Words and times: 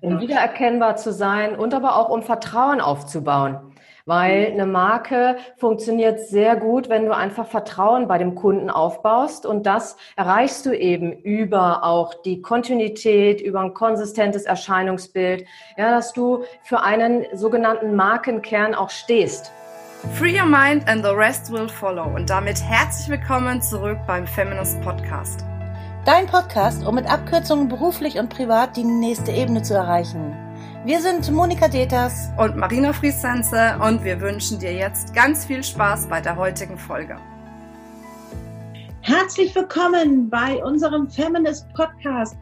Um 0.00 0.20
wiedererkennbar 0.20 0.96
zu 0.96 1.12
sein 1.12 1.56
und 1.56 1.74
aber 1.74 1.96
auch 1.96 2.08
um 2.08 2.22
Vertrauen 2.22 2.80
aufzubauen. 2.80 3.58
Weil 4.06 4.52
eine 4.52 4.64
Marke 4.64 5.36
funktioniert 5.58 6.20
sehr 6.20 6.56
gut, 6.56 6.88
wenn 6.88 7.04
du 7.04 7.14
einfach 7.14 7.46
Vertrauen 7.46 8.08
bei 8.08 8.16
dem 8.16 8.34
Kunden 8.34 8.70
aufbaust. 8.70 9.44
Und 9.44 9.66
das 9.66 9.98
erreichst 10.16 10.64
du 10.64 10.72
eben 10.72 11.12
über 11.12 11.84
auch 11.84 12.14
die 12.22 12.40
Kontinuität, 12.40 13.42
über 13.42 13.60
ein 13.60 13.74
konsistentes 13.74 14.44
Erscheinungsbild, 14.44 15.44
ja, 15.76 15.90
dass 15.90 16.14
du 16.14 16.44
für 16.62 16.80
einen 16.80 17.26
sogenannten 17.34 17.96
Markenkern 17.96 18.74
auch 18.74 18.88
stehst. 18.88 19.52
Free 20.14 20.40
your 20.40 20.46
mind 20.46 20.88
and 20.88 21.04
the 21.04 21.10
rest 21.10 21.52
will 21.52 21.68
follow. 21.68 22.04
Und 22.04 22.30
damit 22.30 22.62
herzlich 22.62 23.10
willkommen 23.10 23.60
zurück 23.60 23.98
beim 24.06 24.26
Feminist 24.26 24.80
Podcast. 24.80 25.44
Dein 26.04 26.26
Podcast, 26.26 26.86
um 26.86 26.94
mit 26.94 27.10
Abkürzungen 27.10 27.68
beruflich 27.68 28.18
und 28.18 28.30
privat 28.30 28.76
die 28.76 28.84
nächste 28.84 29.32
Ebene 29.32 29.62
zu 29.62 29.74
erreichen. 29.74 30.34
Wir 30.84 31.00
sind 31.00 31.30
Monika 31.30 31.68
Deters 31.68 32.30
und 32.38 32.56
Marina 32.56 32.92
Friesense 32.92 33.78
und 33.82 34.02
wir 34.04 34.20
wünschen 34.20 34.58
dir 34.58 34.72
jetzt 34.72 35.12
ganz 35.12 35.44
viel 35.44 35.62
Spaß 35.62 36.06
bei 36.08 36.20
der 36.20 36.36
heutigen 36.36 36.78
Folge. 36.78 37.16
Herzlich 39.00 39.54
willkommen 39.54 40.30
bei 40.30 40.64
unserem 40.64 41.10
Feminist 41.10 41.66
Podcast. 41.74 42.36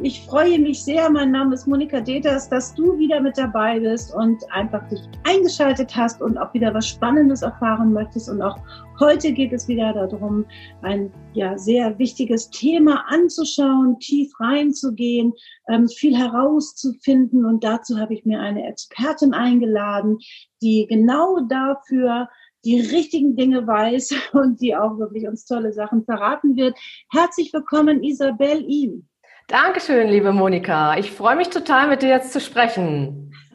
Ich 0.00 0.24
freue 0.26 0.60
mich 0.60 0.84
sehr, 0.84 1.10
mein 1.10 1.32
Name 1.32 1.54
ist 1.54 1.66
Monika 1.66 2.00
Deters, 2.00 2.48
dass 2.48 2.72
du 2.72 2.96
wieder 2.98 3.20
mit 3.20 3.36
dabei 3.36 3.80
bist 3.80 4.14
und 4.14 4.38
einfach 4.52 4.86
dich 4.88 5.00
eingeschaltet 5.24 5.96
hast 5.96 6.22
und 6.22 6.38
auch 6.38 6.54
wieder 6.54 6.72
was 6.72 6.86
Spannendes 6.86 7.42
erfahren 7.42 7.92
möchtest. 7.92 8.28
Und 8.28 8.40
auch 8.40 8.58
heute 9.00 9.32
geht 9.32 9.52
es 9.52 9.68
wieder 9.68 9.92
darum, 9.92 10.44
ein 10.82 11.12
ja, 11.34 11.56
sehr 11.58 11.98
wichtiges 11.98 12.50
Thema 12.50 13.04
anzuschauen, 13.08 13.98
tief 14.00 14.32
reinzugehen, 14.40 15.32
ähm, 15.68 15.88
viel 15.88 16.16
herauszufinden. 16.16 17.44
Und 17.44 17.64
dazu 17.64 17.98
habe 17.98 18.14
ich 18.14 18.24
mir 18.24 18.40
eine 18.40 18.66
Expertin 18.66 19.34
eingeladen, 19.34 20.18
die 20.62 20.86
genau 20.88 21.40
dafür 21.48 22.28
die 22.64 22.80
richtigen 22.80 23.36
Dinge 23.36 23.66
weiß 23.66 24.14
und 24.32 24.60
die 24.60 24.74
auch 24.76 24.98
wirklich 24.98 25.26
uns 25.26 25.44
tolle 25.44 25.72
Sachen 25.72 26.04
verraten 26.04 26.56
wird. 26.56 26.76
Herzlich 27.10 27.52
willkommen, 27.52 28.02
Isabel 28.02 28.64
Ihm. 28.66 29.08
Dankeschön, 29.48 30.08
liebe 30.08 30.30
Monika. 30.30 30.98
Ich 30.98 31.10
freue 31.10 31.34
mich 31.34 31.48
total, 31.48 31.88
mit 31.88 32.02
dir 32.02 32.10
jetzt 32.10 32.34
zu 32.34 32.38
sprechen. 32.38 33.32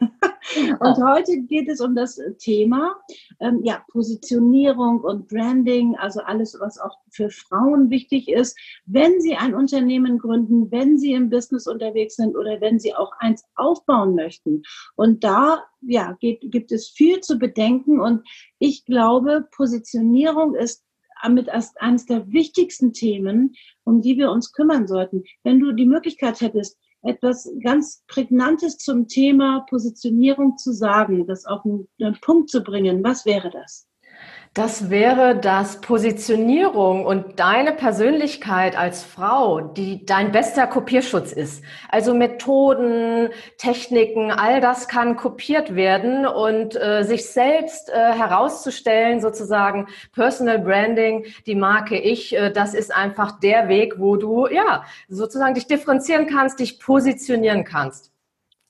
und 0.80 0.96
heute 1.04 1.40
geht 1.42 1.68
es 1.68 1.80
um 1.80 1.94
das 1.94 2.20
Thema 2.38 2.96
ähm, 3.38 3.60
ja, 3.62 3.84
Positionierung 3.92 5.02
und 5.02 5.28
Branding, 5.28 5.94
also 5.94 6.20
alles, 6.20 6.58
was 6.58 6.80
auch 6.80 6.98
für 7.10 7.30
Frauen 7.30 7.90
wichtig 7.90 8.28
ist, 8.28 8.58
wenn 8.86 9.20
sie 9.20 9.36
ein 9.36 9.54
Unternehmen 9.54 10.18
gründen, 10.18 10.68
wenn 10.72 10.98
sie 10.98 11.12
im 11.12 11.30
Business 11.30 11.68
unterwegs 11.68 12.16
sind 12.16 12.36
oder 12.36 12.60
wenn 12.60 12.80
sie 12.80 12.92
auch 12.92 13.12
eins 13.20 13.44
aufbauen 13.54 14.16
möchten. 14.16 14.62
Und 14.96 15.22
da 15.22 15.62
ja, 15.80 16.16
geht, 16.18 16.40
gibt 16.50 16.72
es 16.72 16.88
viel 16.88 17.20
zu 17.20 17.38
bedenken 17.38 18.00
und 18.00 18.26
ich 18.58 18.84
glaube, 18.84 19.46
Positionierung 19.52 20.56
ist 20.56 20.83
mit 21.28 21.48
eines 21.48 22.06
der 22.06 22.30
wichtigsten 22.30 22.92
Themen, 22.92 23.54
um 23.84 24.02
die 24.02 24.16
wir 24.16 24.30
uns 24.30 24.52
kümmern 24.52 24.86
sollten. 24.86 25.24
Wenn 25.42 25.60
du 25.60 25.72
die 25.72 25.86
Möglichkeit 25.86 26.40
hättest, 26.40 26.78
etwas 27.02 27.50
ganz 27.62 28.02
Prägnantes 28.06 28.78
zum 28.78 29.08
Thema 29.08 29.66
Positionierung 29.68 30.56
zu 30.56 30.72
sagen, 30.72 31.26
das 31.26 31.44
auf 31.44 31.64
einen, 31.64 31.88
einen 32.00 32.18
Punkt 32.20 32.50
zu 32.50 32.62
bringen, 32.62 33.04
was 33.04 33.26
wäre 33.26 33.50
das? 33.50 33.86
Das 34.54 34.88
wäre, 34.88 35.34
dass 35.36 35.80
Positionierung 35.80 37.04
und 37.04 37.40
deine 37.40 37.72
Persönlichkeit 37.72 38.78
als 38.78 39.02
Frau, 39.02 39.60
die 39.60 40.06
dein 40.06 40.30
bester 40.30 40.68
Kopierschutz 40.68 41.32
ist. 41.32 41.64
Also 41.88 42.14
Methoden, 42.14 43.30
Techniken, 43.58 44.30
all 44.30 44.60
das 44.60 44.86
kann 44.86 45.16
kopiert 45.16 45.74
werden 45.74 46.24
und 46.24 46.80
äh, 46.80 47.02
sich 47.02 47.26
selbst 47.26 47.90
äh, 47.90 48.12
herauszustellen, 48.12 49.20
sozusagen 49.20 49.88
Personal 50.12 50.60
Branding, 50.60 51.26
die 51.46 51.56
Marke 51.56 51.98
Ich, 51.98 52.36
äh, 52.36 52.52
das 52.52 52.74
ist 52.74 52.94
einfach 52.94 53.40
der 53.40 53.66
Weg, 53.66 53.98
wo 53.98 54.14
du 54.14 54.46
ja 54.46 54.84
sozusagen 55.08 55.54
dich 55.54 55.66
differenzieren 55.66 56.28
kannst, 56.28 56.60
dich 56.60 56.78
positionieren 56.78 57.64
kannst. 57.64 58.13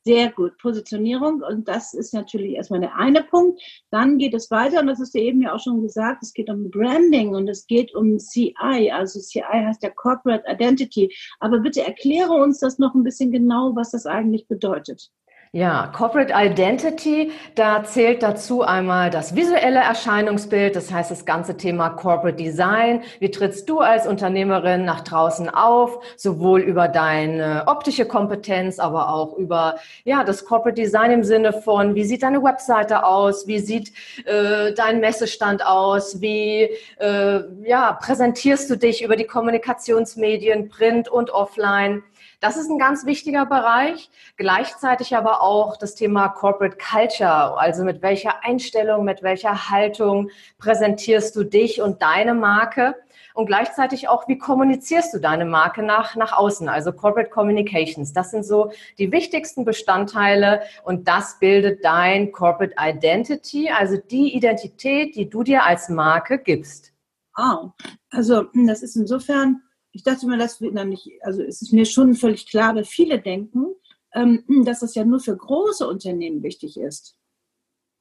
Sehr 0.07 0.31
gut, 0.31 0.59
Positionierung 0.59 1.41
und 1.41 1.67
das 1.67 1.95
ist 1.95 2.13
natürlich 2.13 2.57
erstmal 2.57 2.81
der 2.81 2.95
eine 2.95 3.23
Punkt. 3.23 3.63
Dann 3.91 4.19
geht 4.19 4.35
es 4.35 4.51
weiter 4.51 4.81
und 4.81 4.87
das 4.87 5.01
ist 5.01 5.15
dir 5.15 5.23
eben 5.23 5.41
ja 5.41 5.55
auch 5.55 5.61
schon 5.61 5.81
gesagt, 5.81 6.23
es 6.23 6.35
geht 6.35 6.51
um 6.51 6.71
Branding 6.71 7.35
und 7.35 7.49
es 7.49 7.67
geht 7.67 7.95
um 7.95 8.19
CI, 8.19 8.55
also 8.93 9.19
CI 9.19 9.41
heißt 9.41 9.83
ja 9.83 9.89
Corporate 9.89 10.45
Identity. 10.47 11.11
Aber 11.41 11.61
bitte 11.61 11.81
erkläre 11.81 12.35
uns 12.35 12.59
das 12.59 12.79
noch 12.79 12.95
ein 12.95 13.03
bisschen 13.03 13.33
genau, 13.33 13.75
was 13.77 13.93
das 13.93 14.05
eigentlich 14.05 14.47
bedeutet. 14.47 15.11
Ja, 15.55 15.87
Corporate 15.97 16.33
Identity, 16.35 17.31
da 17.55 17.85
zählt 17.85 18.25
dazu 18.25 18.63
einmal 18.63 19.11
das 19.11 19.37
visuelle 19.37 19.79
Erscheinungsbild, 19.79 20.75
das 20.75 20.91
heißt 20.93 21.13
das 21.13 21.27
ganze 21.27 21.57
Thema 21.57 21.91
Corporate 21.91 22.37
Design. 22.37 23.05
Wie 23.21 23.31
trittst 23.31 23.69
du 23.69 23.79
als 23.79 24.09
Unternehmerin 24.09 24.85
nach 24.85 25.03
draußen 25.03 25.49
auf, 25.49 26.01
sowohl 26.17 26.61
über 26.61 26.89
deine 26.89 27.63
optische 27.69 28.05
Kompetenz, 28.05 28.81
aber 28.81 29.15
auch 29.15 29.37
über 29.37 29.77
ja 30.03 30.25
das 30.25 30.45
Corporate 30.45 30.75
Design 30.75 31.13
im 31.13 31.23
Sinne 31.23 31.53
von, 31.53 31.95
wie 31.95 32.03
sieht 32.03 32.25
deine 32.25 32.43
Webseite 32.43 33.07
aus, 33.07 33.47
wie 33.47 33.61
sieht 33.61 33.93
äh, 34.25 34.73
dein 34.73 34.99
Messestand 34.99 35.65
aus, 35.65 36.21
wie 36.21 36.69
äh, 36.99 37.41
ja 37.63 37.93
präsentierst 37.93 38.69
du 38.71 38.77
dich 38.77 39.05
über 39.05 39.15
die 39.15 39.29
Kommunikationsmedien, 39.29 40.69
Print 40.69 41.09
und 41.09 41.31
Offline. 41.31 42.03
Das 42.41 42.57
ist 42.57 42.69
ein 42.69 42.79
ganz 42.79 43.07
wichtiger 43.07 43.47
Bereich. 43.47 44.11
Gleichzeitig 44.37 45.17
aber 45.17 45.43
auch 45.43 45.77
das 45.77 45.95
Thema 45.95 46.29
Corporate 46.29 46.77
Culture, 46.77 47.59
also 47.59 47.85
mit 47.85 48.03
welcher 48.03 48.45
Einstellung, 48.45 49.05
mit 49.05 49.23
welcher 49.23 49.71
Haltung 49.71 50.31
präsentierst 50.59 51.35
du 51.37 51.45
dich 51.45 51.81
und 51.81 52.03
deine 52.03 52.35
Marke 52.35 52.95
und 53.35 53.47
gleichzeitig 53.47 54.09
auch, 54.09 54.29
wie 54.29 54.39
kommunizierst 54.39 55.12
du 55.12 55.19
deine 55.19 55.45
Marke 55.45 55.83
nach, 55.83 56.15
nach 56.15 56.33
außen, 56.33 56.69
also 56.69 56.93
Corporate 56.93 57.31
Communications. 57.31 58.12
Das 58.12 58.31
sind 58.31 58.45
so 58.45 58.71
die 58.99 59.11
wichtigsten 59.11 59.65
Bestandteile 59.65 60.62
und 60.85 61.09
das 61.09 61.39
bildet 61.41 61.85
dein 61.85 62.31
Corporate 62.31 62.75
Identity, 62.79 63.71
also 63.71 63.97
die 63.97 64.35
Identität, 64.37 65.17
die 65.17 65.29
du 65.29 65.43
dir 65.43 65.65
als 65.65 65.89
Marke 65.89 66.39
gibst. 66.39 66.93
Ah, 67.35 67.73
also 68.11 68.45
das 68.55 68.83
ist 68.85 68.95
insofern 68.95 69.62
ich 69.94 70.03
dachte 70.03 70.27
mir, 70.27 70.37
das 70.37 70.60
wird 70.60 70.77
dann 70.77 70.88
nicht, 70.91 71.09
also 71.22 71.43
es 71.43 71.62
ist 71.62 71.72
mir 71.72 71.87
schon 71.87 72.15
völlig 72.15 72.50
klar, 72.50 72.71
aber 72.71 72.84
viele 72.84 73.21
denken, 73.21 73.66
ähm, 74.12 74.44
dass 74.66 74.81
das 74.81 74.94
ja 74.94 75.05
nur 75.05 75.21
für 75.21 75.37
große 75.37 75.88
Unternehmen 75.88 76.43
wichtig 76.43 76.78
ist. 76.78 77.16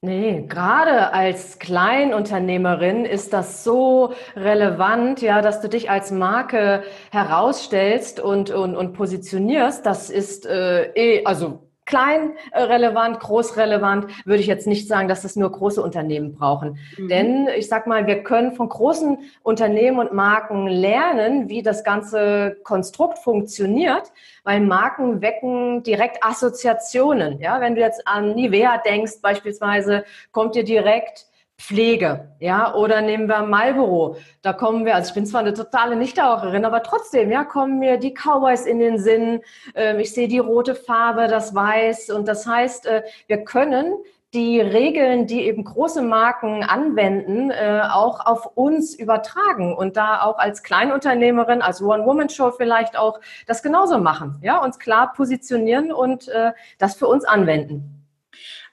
Nee, 0.02 0.44
gerade 0.46 1.14
als 1.14 1.58
Kleinunternehmerin 1.58 3.06
ist 3.06 3.32
das 3.32 3.64
so 3.64 4.12
relevant, 4.36 5.22
ja, 5.22 5.40
dass 5.40 5.62
du 5.62 5.68
dich 5.70 5.88
als 5.88 6.10
Marke 6.10 6.82
herausstellst 7.10 8.20
und, 8.20 8.50
und, 8.50 8.76
und 8.76 8.92
positionierst. 8.92 9.86
Das 9.86 10.10
ist 10.10 10.44
äh, 10.44 10.92
eh, 10.92 11.24
also 11.24 11.70
klein 11.86 12.32
äh, 12.52 12.62
relevant, 12.62 13.20
groß 13.20 13.56
relevant, 13.56 14.06
würde 14.24 14.40
ich 14.40 14.46
jetzt 14.46 14.66
nicht 14.66 14.88
sagen, 14.88 15.08
dass 15.08 15.22
das 15.22 15.36
nur 15.36 15.50
große 15.50 15.82
Unternehmen 15.82 16.34
brauchen. 16.34 16.78
Mhm. 16.96 17.08
Denn 17.08 17.48
ich 17.56 17.68
sag 17.68 17.86
mal, 17.86 18.06
wir 18.06 18.22
können 18.22 18.52
von 18.52 18.68
großen 18.68 19.18
Unternehmen 19.42 19.98
und 19.98 20.12
Marken 20.12 20.66
lernen, 20.66 21.48
wie 21.48 21.62
das 21.62 21.84
ganze 21.84 22.56
Konstrukt 22.64 23.18
funktioniert, 23.18 24.12
weil 24.44 24.60
Marken 24.60 25.20
wecken 25.22 25.82
direkt 25.82 26.24
Assoziationen. 26.24 27.40
Ja, 27.40 27.60
wenn 27.60 27.74
du 27.74 27.80
jetzt 27.80 28.06
an 28.06 28.34
Nivea 28.34 28.78
denkst 28.78 29.20
beispielsweise, 29.22 30.04
kommt 30.32 30.54
dir 30.54 30.64
direkt 30.64 31.26
Pflege, 31.56 32.36
ja, 32.40 32.74
oder 32.74 33.00
nehmen 33.00 33.28
wir 33.28 33.42
Marlboro. 33.42 34.16
Da 34.42 34.52
kommen 34.52 34.84
wir, 34.84 34.96
also 34.96 35.08
ich 35.08 35.14
bin 35.14 35.24
zwar 35.24 35.40
eine 35.40 35.54
totale 35.54 35.96
Nichtraucherin, 35.96 36.64
aber 36.64 36.82
trotzdem, 36.82 37.30
ja, 37.30 37.44
kommen 37.44 37.78
mir 37.78 37.96
die 37.96 38.12
Cowboys 38.12 38.66
in 38.66 38.80
den 38.80 38.98
Sinn. 38.98 39.40
Ähm, 39.74 40.00
ich 40.00 40.12
sehe 40.12 40.28
die 40.28 40.40
rote 40.40 40.74
Farbe, 40.74 41.28
das 41.28 41.54
Weiß 41.54 42.10
und 42.10 42.26
das 42.26 42.46
heißt, 42.46 42.86
äh, 42.86 43.02
wir 43.28 43.44
können 43.44 43.94
die 44.34 44.60
Regeln, 44.60 45.28
die 45.28 45.42
eben 45.42 45.62
große 45.62 46.02
Marken 46.02 46.64
anwenden, 46.64 47.50
äh, 47.52 47.82
auch 47.88 48.26
auf 48.26 48.46
uns 48.56 48.94
übertragen 48.94 49.74
und 49.76 49.96
da 49.96 50.22
auch 50.22 50.38
als 50.38 50.64
Kleinunternehmerin, 50.64 51.62
als 51.62 51.80
One-Woman-Show 51.80 52.50
vielleicht 52.50 52.98
auch 52.98 53.20
das 53.46 53.62
genauso 53.62 53.98
machen, 53.98 54.40
ja, 54.42 54.58
uns 54.58 54.80
klar 54.80 55.12
positionieren 55.12 55.92
und 55.92 56.28
äh, 56.28 56.52
das 56.78 56.96
für 56.96 57.06
uns 57.06 57.24
anwenden. 57.24 58.04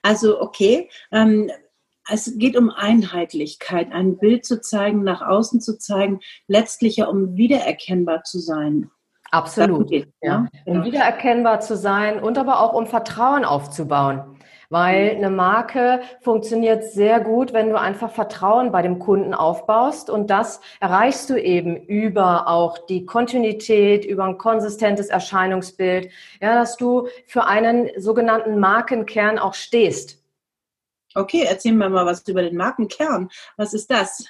Also 0.02 0.40
okay, 0.40 0.90
ähm, 1.12 1.48
es 2.12 2.36
geht 2.36 2.56
um 2.56 2.70
Einheitlichkeit, 2.70 3.90
ein 3.92 4.18
Bild 4.18 4.44
zu 4.44 4.60
zeigen, 4.60 5.02
nach 5.02 5.22
außen 5.22 5.60
zu 5.60 5.78
zeigen, 5.78 6.20
letztlich 6.46 6.98
ja 6.98 7.06
um 7.06 7.36
wiedererkennbar 7.36 8.24
zu 8.24 8.38
sein. 8.38 8.90
Absolut. 9.30 9.88
Geht, 9.88 10.12
ja. 10.20 10.46
Um 10.66 10.84
wiedererkennbar 10.84 11.60
zu 11.60 11.74
sein 11.74 12.22
und 12.22 12.36
aber 12.36 12.60
auch 12.60 12.74
um 12.74 12.86
Vertrauen 12.86 13.46
aufzubauen. 13.46 14.36
Weil 14.68 15.16
eine 15.16 15.30
Marke 15.30 16.00
funktioniert 16.20 16.84
sehr 16.84 17.20
gut, 17.20 17.52
wenn 17.52 17.70
du 17.70 17.78
einfach 17.78 18.10
Vertrauen 18.10 18.72
bei 18.72 18.82
dem 18.82 18.98
Kunden 18.98 19.34
aufbaust. 19.34 20.08
Und 20.08 20.28
das 20.28 20.60
erreichst 20.80 21.28
du 21.30 21.36
eben 21.36 21.76
über 21.76 22.48
auch 22.48 22.78
die 22.78 23.06
Kontinuität, 23.06 24.04
über 24.04 24.24
ein 24.24 24.38
konsistentes 24.38 25.08
Erscheinungsbild, 25.08 26.10
ja, 26.40 26.54
dass 26.54 26.76
du 26.76 27.08
für 27.26 27.44
einen 27.46 27.90
sogenannten 27.96 28.58
Markenkern 28.60 29.38
auch 29.38 29.54
stehst. 29.54 30.21
Okay, 31.14 31.44
erzähl 31.46 31.72
mir 31.72 31.88
mal 31.90 32.06
was 32.06 32.26
über 32.28 32.42
den 32.42 32.56
Markenkern. 32.56 33.30
Was 33.56 33.74
ist 33.74 33.90
das? 33.90 34.24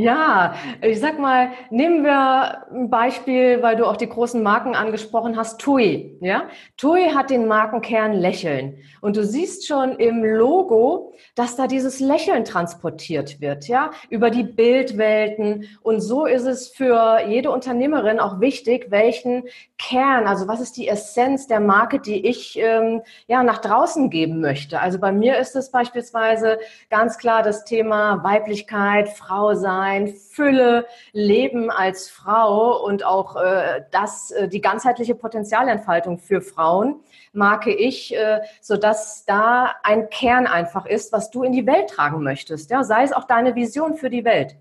Ja, 0.00 0.54
ich 0.80 0.98
sag 0.98 1.18
mal, 1.18 1.50
nehmen 1.68 2.04
wir 2.04 2.66
ein 2.72 2.88
Beispiel, 2.88 3.62
weil 3.62 3.76
du 3.76 3.84
auch 3.84 3.98
die 3.98 4.08
großen 4.08 4.42
Marken 4.42 4.74
angesprochen 4.74 5.36
hast, 5.36 5.60
TUI. 5.60 6.16
Ja, 6.22 6.44
TUI 6.78 7.10
hat 7.10 7.28
den 7.28 7.46
Markenkern 7.46 8.14
Lächeln 8.14 8.78
und 9.02 9.18
du 9.18 9.24
siehst 9.24 9.66
schon 9.66 9.98
im 9.98 10.24
Logo, 10.24 11.12
dass 11.34 11.54
da 11.56 11.66
dieses 11.66 12.00
Lächeln 12.00 12.46
transportiert 12.46 13.42
wird, 13.42 13.68
ja, 13.68 13.90
über 14.08 14.30
die 14.30 14.42
Bildwelten 14.42 15.68
und 15.82 16.00
so 16.00 16.24
ist 16.24 16.46
es 16.46 16.68
für 16.68 17.20
jede 17.28 17.50
Unternehmerin 17.50 18.20
auch 18.20 18.40
wichtig, 18.40 18.86
welchen 18.88 19.44
Kern, 19.76 20.26
also 20.26 20.48
was 20.48 20.62
ist 20.62 20.78
die 20.78 20.88
Essenz 20.88 21.46
der 21.46 21.60
Marke, 21.60 22.00
die 22.00 22.26
ich 22.26 22.58
ähm, 22.58 23.02
ja 23.26 23.42
nach 23.42 23.58
draußen 23.58 24.08
geben 24.08 24.40
möchte. 24.40 24.80
Also 24.80 24.98
bei 24.98 25.12
mir 25.12 25.36
ist 25.38 25.56
es 25.56 25.70
beispielsweise 25.70 26.58
ganz 26.88 27.18
klar 27.18 27.42
das 27.42 27.64
Thema 27.64 28.24
Weiblichkeit, 28.24 29.10
Frau 29.10 29.54
sein 29.54 29.89
sein, 29.90 30.08
Fülle, 30.08 30.86
Leben 31.12 31.70
als 31.70 32.08
Frau 32.08 32.84
und 32.84 33.04
auch 33.04 33.36
äh, 33.36 33.82
das, 33.90 34.30
äh, 34.30 34.48
die 34.48 34.60
ganzheitliche 34.60 35.14
Potenzialentfaltung 35.14 36.18
für 36.18 36.40
Frauen 36.40 37.00
marke 37.32 37.72
ich, 37.72 38.14
äh, 38.14 38.40
sodass 38.60 39.24
da 39.24 39.74
ein 39.82 40.08
Kern 40.10 40.46
einfach 40.46 40.86
ist, 40.86 41.12
was 41.12 41.30
du 41.30 41.42
in 41.42 41.52
die 41.52 41.66
Welt 41.66 41.90
tragen 41.90 42.22
möchtest. 42.22 42.70
Ja, 42.70 42.84
sei 42.84 43.02
es 43.02 43.12
auch 43.12 43.24
deine 43.24 43.54
Vision 43.54 43.94
für 43.94 44.10
die 44.10 44.24
Welt. 44.24 44.56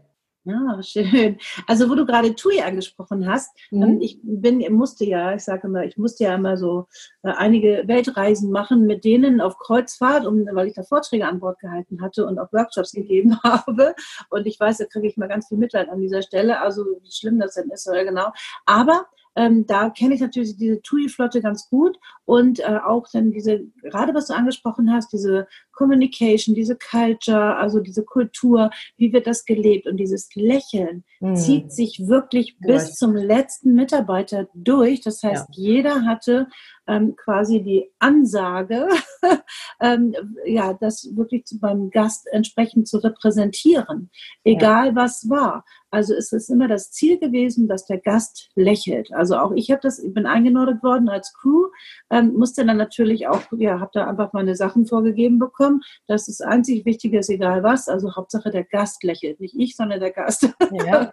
Ja, 0.45 0.81
schön. 0.81 1.37
Also 1.67 1.89
wo 1.89 1.95
du 1.95 2.05
gerade 2.05 2.33
TUI 2.33 2.61
angesprochen 2.61 3.27
hast, 3.27 3.55
mhm. 3.71 3.83
Ähm, 3.83 4.01
ich 4.01 4.19
bin, 4.23 4.63
musste 4.73 5.05
ja, 5.05 5.35
ich 5.35 5.43
sage 5.43 5.67
immer, 5.67 5.83
ich 5.83 5.97
musste 5.97 6.23
ja 6.23 6.35
immer 6.35 6.57
so 6.57 6.87
äh, 7.23 7.31
einige 7.31 7.83
Weltreisen 7.87 8.49
machen 8.51 8.85
mit 8.85 9.03
denen 9.03 9.41
auf 9.41 9.57
Kreuzfahrt, 9.57 10.25
um, 10.25 10.45
weil 10.51 10.67
ich 10.67 10.75
da 10.75 10.83
Vorträge 10.83 11.27
an 11.27 11.39
Bord 11.39 11.59
gehalten 11.59 12.01
hatte 12.01 12.25
und 12.25 12.39
auch 12.39 12.51
Workshops 12.53 12.93
gegeben 12.93 13.37
habe. 13.43 13.95
Und 14.29 14.47
ich 14.47 14.59
weiß, 14.59 14.77
da 14.77 14.85
kriege 14.85 15.07
ich 15.07 15.17
mal 15.17 15.27
ganz 15.27 15.47
viel 15.49 15.57
Mitleid 15.57 15.89
an 15.89 15.99
dieser 15.99 16.21
Stelle, 16.21 16.61
also 16.61 16.83
wie 16.83 17.11
schlimm 17.11 17.39
das 17.39 17.55
denn 17.55 17.69
ist, 17.69 17.87
oder 17.87 18.05
genau. 18.05 18.31
Aber 18.65 19.05
ähm, 19.35 19.65
da 19.65 19.89
kenne 19.89 20.15
ich 20.15 20.21
natürlich 20.21 20.57
diese 20.57 20.81
TUI-Flotte 20.81 21.41
ganz 21.41 21.69
gut 21.69 21.97
und 22.25 22.59
äh, 22.59 22.79
auch 22.85 23.07
dann 23.11 23.31
diese, 23.31 23.61
gerade 23.83 24.13
was 24.13 24.27
du 24.27 24.33
angesprochen 24.33 24.91
hast, 24.91 25.13
diese 25.13 25.47
Communication, 25.79 26.55
diese 26.55 26.75
Culture, 26.75 27.55
also 27.55 27.79
diese 27.79 28.03
Kultur, 28.03 28.69
wie 28.97 29.13
wird 29.13 29.27
das 29.27 29.45
gelebt 29.45 29.87
und 29.87 29.95
dieses 29.95 30.27
Lächeln 30.35 31.05
mhm. 31.21 31.37
zieht 31.37 31.71
sich 31.71 32.07
wirklich 32.07 32.57
bis 32.59 32.95
zum 32.95 33.15
letzten 33.15 33.75
Mitarbeiter 33.75 34.49
durch. 34.53 34.99
Das 34.99 35.23
heißt, 35.23 35.47
ja. 35.55 35.63
jeder 35.63 36.05
hatte 36.05 36.47
ähm, 36.85 37.15
quasi 37.15 37.61
die 37.61 37.89
Ansage, 37.99 38.89
ähm, 39.79 40.13
ja, 40.45 40.73
das 40.73 41.07
wirklich 41.15 41.45
beim 41.61 41.91
Gast 41.91 42.27
entsprechend 42.31 42.89
zu 42.89 42.97
repräsentieren, 42.97 44.09
egal 44.43 44.87
ja. 44.87 44.95
was 44.95 45.29
war. 45.29 45.63
Also 45.91 46.13
es 46.13 46.31
ist 46.31 46.49
immer 46.49 46.67
das 46.67 46.91
Ziel 46.91 47.19
gewesen, 47.19 47.67
dass 47.67 47.85
der 47.85 47.99
Gast 47.99 48.49
lächelt. 48.55 49.11
Also 49.13 49.37
auch 49.37 49.51
ich 49.55 49.71
habe 49.71 49.81
das, 49.81 49.99
ich 49.99 50.13
bin 50.13 50.25
eingenordet 50.25 50.83
worden 50.83 51.09
als 51.09 51.33
Crew, 51.33 51.67
ähm, 52.09 52.33
musste 52.33 52.65
dann 52.65 52.77
natürlich 52.77 53.27
auch, 53.27 53.41
ja, 53.57 53.79
habe 53.79 53.91
da 53.93 54.07
einfach 54.07 54.33
meine 54.33 54.55
Sachen 54.55 54.85
vorgegeben 54.85 55.39
bekommen. 55.39 55.68
Das 56.07 56.27
ist 56.27 56.41
einzig 56.41 56.85
Wichtige, 56.85 57.19
ist 57.19 57.29
egal 57.29 57.63
was. 57.63 57.87
Also 57.87 58.15
Hauptsache 58.15 58.51
der 58.51 58.63
Gast 58.63 59.03
lächelt, 59.03 59.39
nicht 59.39 59.55
ich, 59.57 59.75
sondern 59.75 59.99
der 59.99 60.11
Gast. 60.11 60.49
Ja. 60.71 61.11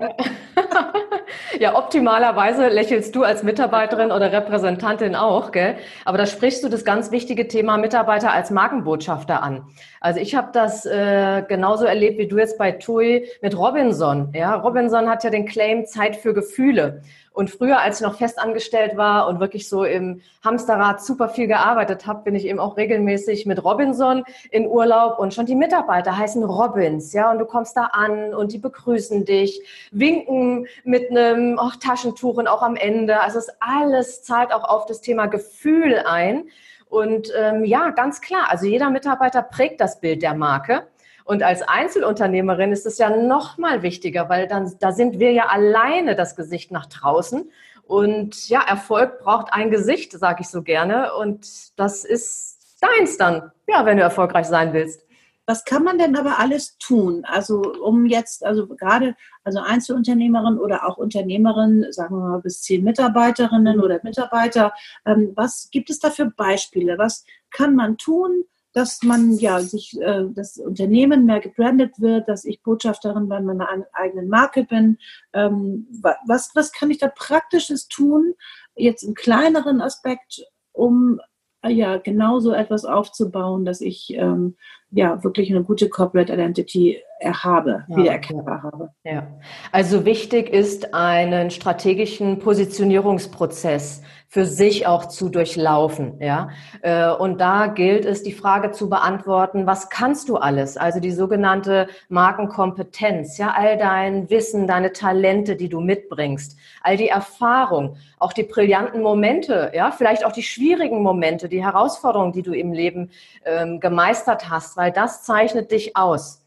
ja, 1.61 1.76
optimalerweise 1.76 2.69
lächelst 2.69 3.14
du 3.14 3.23
als 3.23 3.43
Mitarbeiterin 3.43 4.12
oder 4.12 4.32
Repräsentantin 4.32 5.14
auch, 5.14 5.53
gell? 5.53 5.76
Aber 6.05 6.19
da 6.19 6.26
sprichst 6.26 6.62
du 6.64 6.69
das 6.69 6.85
ganz 6.85 7.11
wichtige 7.11 7.49
Thema 7.49 7.76
Mitarbeiter 7.76 8.32
als 8.32 8.50
Markenbotschafter 8.50 9.43
an. 9.43 9.67
Also 10.00 10.20
ich 10.20 10.35
habe 10.35 10.49
das 10.53 10.87
äh, 10.87 11.43
genauso 11.49 11.85
erlebt 11.85 12.19
wie 12.19 12.29
du 12.29 12.38
jetzt 12.38 12.58
bei 12.58 12.73
TUI 12.73 13.29
mit 13.43 13.56
Robinson. 13.56 14.32
Ja, 14.35 14.55
Robinson 14.55 15.08
hat 15.08 15.25
ja 15.25 15.31
den 15.31 15.47
Claim 15.47 15.87
Zeit 15.87 16.17
für 16.17 16.35
Gefühle. 16.35 17.03
Und 17.36 17.50
früher, 17.50 17.80
als 17.82 18.00
ich 18.00 18.06
noch 18.06 18.16
festangestellt 18.16 18.96
war 18.96 19.28
und 19.28 19.40
wirklich 19.40 19.68
so 19.68 19.84
im 19.84 20.22
Hamsterrad 20.42 21.04
super 21.04 21.28
viel 21.28 21.46
gearbeitet 21.46 22.06
habe, 22.06 22.22
bin 22.22 22.34
ich 22.34 22.46
eben 22.46 22.58
auch 22.58 22.78
regelmäßig 22.78 23.44
mit 23.44 23.62
Robinson 23.62 24.24
in 24.50 24.66
Urlaub 24.66 25.18
und 25.18 25.34
schon 25.34 25.44
die 25.44 25.54
Mitarbeiter 25.54 26.16
heißen 26.16 26.42
Robins, 26.42 27.12
ja, 27.12 27.30
und 27.30 27.38
du 27.38 27.44
kommst 27.44 27.76
da 27.76 27.90
an 27.92 28.32
und 28.32 28.54
die 28.54 28.58
begrüßen 28.58 29.26
dich, 29.26 29.60
winken 29.90 30.66
mit 30.84 31.10
einem 31.10 31.58
auch 31.58 31.76
Taschentuch 31.76 32.38
und 32.38 32.48
auch 32.48 32.62
am 32.62 32.74
Ende. 32.74 33.20
Also 33.20 33.38
es 33.38 33.50
alles 33.60 34.22
zahlt 34.22 34.50
auch 34.54 34.64
auf 34.64 34.86
das 34.86 35.02
Thema 35.02 35.26
Gefühl 35.26 36.04
ein. 36.06 36.44
Und 36.88 37.30
ähm, 37.36 37.66
ja, 37.66 37.90
ganz 37.90 38.22
klar, 38.22 38.46
also 38.48 38.64
jeder 38.64 38.88
Mitarbeiter 38.88 39.42
prägt 39.42 39.82
das 39.82 40.00
Bild 40.00 40.22
der 40.22 40.32
Marke. 40.32 40.86
Und 41.26 41.43
als 41.43 41.62
Einzelunternehmerin 41.62 42.70
ist 42.70 42.87
es 42.87 42.99
ja 42.99 43.11
noch 43.11 43.58
mal 43.58 43.82
wichtiger, 43.82 44.28
weil 44.28 44.46
dann, 44.46 44.73
da 44.78 44.93
sind 44.93 45.19
wir 45.19 45.32
ja 45.32 45.46
alleine 45.46 46.14
das 46.14 46.37
Gesicht 46.37 46.70
nach 46.70 46.87
draußen. 46.87 47.50
Und 47.82 48.49
ja, 48.49 48.62
Erfolg 48.62 49.19
braucht 49.19 49.52
ein 49.52 49.70
Gesicht, 49.70 50.12
sage 50.12 50.43
ich 50.43 50.49
so 50.49 50.62
gerne. 50.62 51.14
Und 51.17 51.78
das 51.81 52.05
ist 52.05 52.78
deins 52.81 53.17
dann, 53.17 53.50
ja, 53.67 53.84
wenn 53.84 53.96
du 53.96 54.05
erfolgreich 54.05 54.46
sein 54.46 54.73
willst. 54.73 55.05
Was 55.46 55.64
kann 55.64 55.82
man 55.82 55.99
denn 55.99 56.14
aber 56.17 56.38
alles 56.38 56.78
tun? 56.78 57.25
Also 57.25 57.61
um 57.61 58.06
jetzt, 58.06 58.44
also 58.44 58.69
gerade, 58.69 59.17
also 59.43 59.58
Einzelunternehmerin 59.58 60.58
oder 60.58 60.88
auch 60.88 60.96
Unternehmerin, 60.96 61.87
sagen 61.90 62.17
wir 62.17 62.29
mal 62.29 62.40
bis 62.40 62.62
zehn 62.62 62.84
Mitarbeiterinnen 62.84 63.81
oder 63.81 63.99
Mitarbeiter, 64.05 64.72
ähm, 65.05 65.32
was 65.34 65.70
gibt 65.72 65.90
es 65.90 65.99
da 65.99 66.11
für 66.11 66.26
Beispiele? 66.26 66.99
Was 66.99 67.25
kann 67.50 67.75
man 67.75 67.96
tun? 67.96 68.44
Dass 68.76 69.02
man 69.02 69.32
ja 69.38 69.61
sich 69.61 69.99
äh, 70.02 70.25
das 70.34 70.58
Unternehmen 70.58 71.25
mehr 71.25 71.40
gebrandet 71.40 71.99
wird, 71.99 72.28
dass 72.28 72.44
ich 72.44 72.62
Botschafterin 72.62 73.26
bei 73.26 73.40
meiner 73.40 73.67
eigenen 73.94 74.28
Marke 74.28 74.64
bin. 74.64 74.99
Ähm, 75.32 75.87
was, 76.26 76.50
was 76.55 76.73
kann 76.73 76.90
ich 76.90 76.99
da 76.99 77.08
Praktisches 77.08 77.88
tun, 77.88 78.34
jetzt 78.75 79.02
im 79.02 79.14
kleineren 79.14 79.81
Aspekt, 79.81 80.44
um 80.73 81.23
äh, 81.62 81.70
ja 81.70 81.96
genauso 81.96 82.52
etwas 82.52 82.84
aufzubauen, 82.84 83.64
dass 83.64 83.81
ich 83.81 84.12
ähm, 84.12 84.56
ja 84.90 85.25
wirklich 85.25 85.50
eine 85.50 85.64
gute 85.64 85.88
Corporate 85.88 86.34
Identity 86.34 87.02
habe, 87.24 87.84
ja, 87.88 87.96
wiedererkennbar 87.96 88.62
habe. 88.62 88.90
Ja. 89.04 89.26
Also 89.72 90.04
wichtig 90.04 90.50
ist 90.50 90.94
einen 90.94 91.50
strategischen 91.50 92.38
Positionierungsprozess 92.38 94.02
für 94.28 94.44
sich 94.44 94.86
auch 94.86 95.06
zu 95.06 95.28
durchlaufen. 95.28 96.20
Ja? 96.20 96.50
Äh, 96.82 97.10
und 97.10 97.40
da 97.40 97.68
gilt 97.68 98.04
es, 98.04 98.22
die 98.22 98.32
Frage 98.32 98.72
zu 98.72 98.90
beantworten, 98.90 99.67
was 99.67 99.88
kannst 99.88 100.29
du 100.29 100.36
alles? 100.36 100.76
Also 100.76 101.00
die 101.00 101.12
sogenannte 101.12 101.88
Markenkompetenz, 102.08 103.38
ja, 103.38 103.55
all 103.56 103.79
dein 103.79 104.29
Wissen, 104.29 104.67
deine 104.67 104.93
Talente, 104.93 105.56
die 105.56 105.69
du 105.69 105.81
mitbringst, 105.81 106.58
all 106.82 106.96
die 106.96 107.08
Erfahrung, 107.08 107.96
auch 108.19 108.32
die 108.32 108.43
brillanten 108.43 109.00
Momente, 109.00 109.72
ja, 109.74 109.91
vielleicht 109.91 110.26
auch 110.26 110.32
die 110.32 110.43
schwierigen 110.43 111.02
Momente, 111.02 111.48
die 111.48 111.64
Herausforderungen, 111.64 112.32
die 112.32 112.43
du 112.43 112.52
im 112.52 112.72
Leben 112.72 113.10
ähm, 113.44 113.81
gemeistert 113.81 114.50
hast, 114.50 114.76
weil 114.76 114.93
das 114.93 115.22
zeichnet 115.22 115.70
dich 115.70 115.96
aus. 115.96 116.45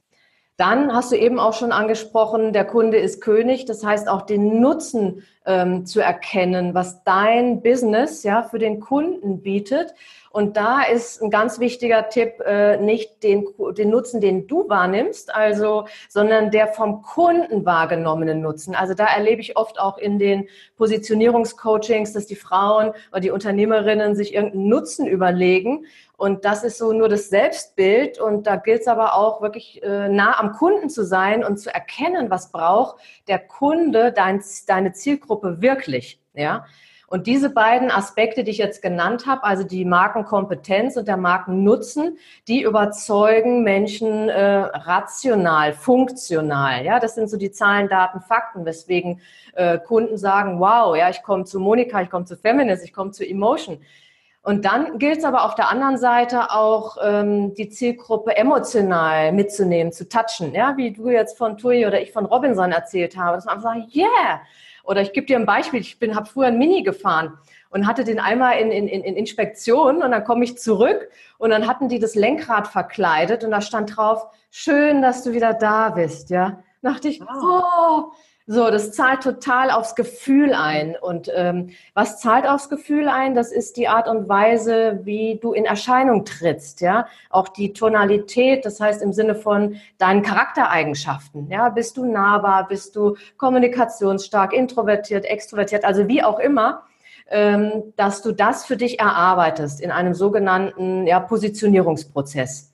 Dann 0.60 0.94
hast 0.94 1.13
du 1.13 1.16
eben 1.16 1.39
auch 1.39 1.54
schon 1.54 1.72
angesprochen, 1.72 2.51
der 2.51 2.66
Kunde 2.66 2.98
ist 2.98 3.22
König. 3.22 3.63
Das 3.63 3.86
heißt 3.86 4.10
auch 4.10 4.24
den 4.24 4.60
Nutzen 4.60 5.24
ähm, 5.46 5.86
zu 5.86 6.01
erkennen, 6.01 6.74
was 6.74 7.01
dein 7.06 7.62
Business 7.62 8.24
ja 8.24 8.44
für 8.44 8.60
den 8.60 8.82
Kunden 8.82 9.42
bietet. 9.42 9.94
Und 10.32 10.58
da 10.58 10.82
ist 10.82 11.22
ein 11.24 11.30
ganz 11.30 11.62
wichtiger 11.62 12.10
Tipp, 12.10 12.42
äh, 12.46 12.75
nicht 12.75 13.24
den, 13.24 13.48
den 13.78 13.89
Nutzen, 13.89 14.20
den 14.20 14.48
du 14.48 14.68
wahrnimmst, 14.68 15.34
also, 15.34 15.86
sondern 16.10 16.51
der 16.51 16.68
vom 16.68 17.04
Kunden 17.04 17.66
wahrgenommene 17.66 18.36
Nutzen. 18.36 18.75
Also 18.75 18.94
da 18.94 19.06
erlebe 19.06 19.39
ich 19.39 19.56
oft 19.56 19.80
auch 19.80 19.98
in 19.98 20.20
den 20.20 20.50
Positionierungscoachings, 20.75 22.12
dass 22.12 22.25
die 22.25 22.36
Frauen 22.36 22.92
oder 23.12 23.22
die 23.22 23.32
Unternehmerinnen 23.32 24.13
sich 24.13 24.34
irgendeinen 24.34 24.68
Nutzen 24.68 25.08
überlegen 25.08 25.86
und 26.20 26.44
das 26.44 26.66
ist 26.66 26.78
so 26.78 26.92
nur 26.92 27.08
das 27.08 27.30
Selbstbild. 27.30 28.20
Und 28.20 28.46
da 28.46 28.58
gilt 28.58 28.82
es 28.82 28.88
aber 28.88 29.14
auch 29.16 29.42
wirklich 29.42 29.82
äh, 29.82 30.10
nah 30.10 30.38
am 30.38 30.52
Kunden 30.52 30.90
zu 30.90 31.06
sein 31.06 31.46
und 31.46 31.58
zu 31.58 31.74
erkennen, 31.74 32.30
was 32.30 32.52
braucht 32.52 32.98
der 33.30 33.40
Kunde, 33.40 34.12
dein, 34.12 34.44
deine 34.68 34.92
Zielgruppe 34.92 35.62
wirklich. 35.62 36.22
Ja. 36.34 36.66
Und 37.08 37.26
diese 37.26 37.50
beiden 37.50 37.90
Aspekte, 37.90 38.44
die 38.44 38.52
ich 38.52 38.58
jetzt 38.58 38.82
genannt 38.82 39.28
habe, 39.28 39.46
also 39.46 39.64
die 39.64 39.86
Markenkompetenz 39.86 40.98
und 40.98 41.08
der 41.08 41.16
Markennutzen, 41.16 42.18
die 42.50 42.64
überzeugen 42.64 43.64
Menschen 43.64 44.28
äh, 44.28 44.58
rational, 44.58 45.72
funktional. 45.72 46.84
Ja, 46.84 47.00
das 47.00 47.16
sind 47.16 47.30
so 47.30 47.38
die 47.38 47.52
Zahlen, 47.52 47.88
Daten, 47.88 48.20
Fakten, 48.20 48.66
weswegen 48.66 49.22
äh, 49.54 49.80
Kunden 49.80 50.18
sagen, 50.18 50.60
wow, 50.60 50.98
ja, 50.98 51.10
ich 51.10 51.24
komme 51.24 51.46
zu 51.46 51.62
Monika, 51.62 52.02
ich 52.02 52.10
komme 52.10 52.26
zu 52.26 52.36
Feminist, 52.36 52.84
ich 52.84 52.92
komme 52.92 53.12
zu 53.12 53.26
Emotion. 53.26 53.80
Und 54.50 54.65
dann 54.65 54.98
gilt 54.98 55.20
es 55.20 55.25
aber 55.25 55.46
auf 55.46 55.53
der 55.53 55.70
anderen 55.70 56.00
Seite 56.00 56.50
auch, 56.50 56.98
ähm, 57.03 57.53
die 57.53 57.70
Zielgruppe 57.70 58.36
emotional 58.36 59.32
mitzunehmen, 59.32 59.94
zu 59.94 60.10
touchen. 60.10 60.56
Ja, 60.56 60.75
wie 60.75 60.89
du 60.89 61.08
jetzt 61.12 61.38
von 61.38 61.56
Tui 61.56 61.86
oder 61.86 62.01
ich 62.01 62.12
von 62.12 62.25
Robinson 62.25 62.72
erzählt 62.72 63.15
habe, 63.15 63.38
dass 63.38 63.46
man 63.46 63.58
einfach 63.58 63.75
sagt, 63.75 63.96
yeah. 63.96 64.41
Oder 64.84 65.01
ich 65.01 65.13
gebe 65.13 65.27
dir 65.27 65.38
ein 65.38 65.46
Beispiel, 65.46 65.82
ich 65.82 66.00
bin, 66.00 66.15
habe 66.15 66.25
früher 66.25 66.48
ein 66.48 66.58
Mini 66.58 66.82
gefahren 66.82 67.38
und 67.70 67.86
hatte 67.86 68.03
den 68.03 68.20
einmal 68.20 68.58
in, 68.58 68.72
in, 68.72 68.88
in 68.88 69.15
Inspektion 69.15 70.01
und 70.01 70.10
dann 70.10 70.24
komme 70.24 70.46
ich 70.46 70.58
zurück 70.58 71.10
und 71.38 71.51
dann 71.51 71.68
hatten 71.68 71.88
die 71.88 72.00
das 72.00 72.15
Lenkrad 72.15 72.68
verkleidet 72.68 73.44
und 73.44 73.51
da 73.51 73.62
stand 73.62 73.96
drauf, 73.96 74.25
schön, 74.50 75.03
dass 75.03 75.22
du 75.22 75.32
wieder 75.32 75.53
da 75.53 75.91
bist, 75.91 76.32
ja. 76.32 76.63
Da 76.82 76.94
dachte 76.94 77.10
ich, 77.10 77.22
oh, 77.22 78.13
so, 78.51 78.72
das 78.72 78.94
zahlt 78.94 79.22
total 79.22 79.70
aufs 79.70 79.94
Gefühl 79.94 80.56
ein. 80.56 80.96
Und 81.00 81.32
ähm, 81.36 81.70
was 81.94 82.20
zahlt 82.20 82.48
aufs 82.48 82.68
Gefühl 82.68 83.08
ein? 83.08 83.36
Das 83.36 83.51
ist 83.51 83.77
die 83.77 83.88
Art 83.88 84.08
und 84.08 84.27
Weise, 84.27 85.01
wie 85.03 85.38
du 85.39 85.53
in 85.53 85.65
Erscheinung 85.65 86.25
trittst, 86.25 86.82
ja. 86.82 87.06
Auch 87.29 87.50
die 87.50 87.74
Tonalität, 87.74 88.65
das 88.65 88.79
heißt 88.79 89.03
im 89.03 89.13
Sinne 89.13 89.36
von 89.36 89.75
deinen 90.00 90.24
Charaktereigenschaften, 90.24 91.48
ja. 91.51 91.70
Bist 91.70 91.96
du 91.98 92.06
nahbar, 92.06 92.68
bist 92.68 92.96
du 92.96 93.18
kommunikationsstark, 93.38 94.51
introvertiert, 94.51 95.25
extrovertiert, 95.25 95.86
also 95.86 96.08
wie 96.08 96.24
auch 96.24 96.39
immer, 96.39 96.82
ähm, 97.29 97.94
dass 97.98 98.24
du 98.24 98.32
das 98.32 98.65
für 98.65 98.77
dich 98.77 99.00
erarbeitest 99.00 99.79
in 99.79 99.91
einem 99.91 100.15
sogenannten 100.15 101.06
ja, 101.06 101.20
Positionierungsprozess. 101.20 102.74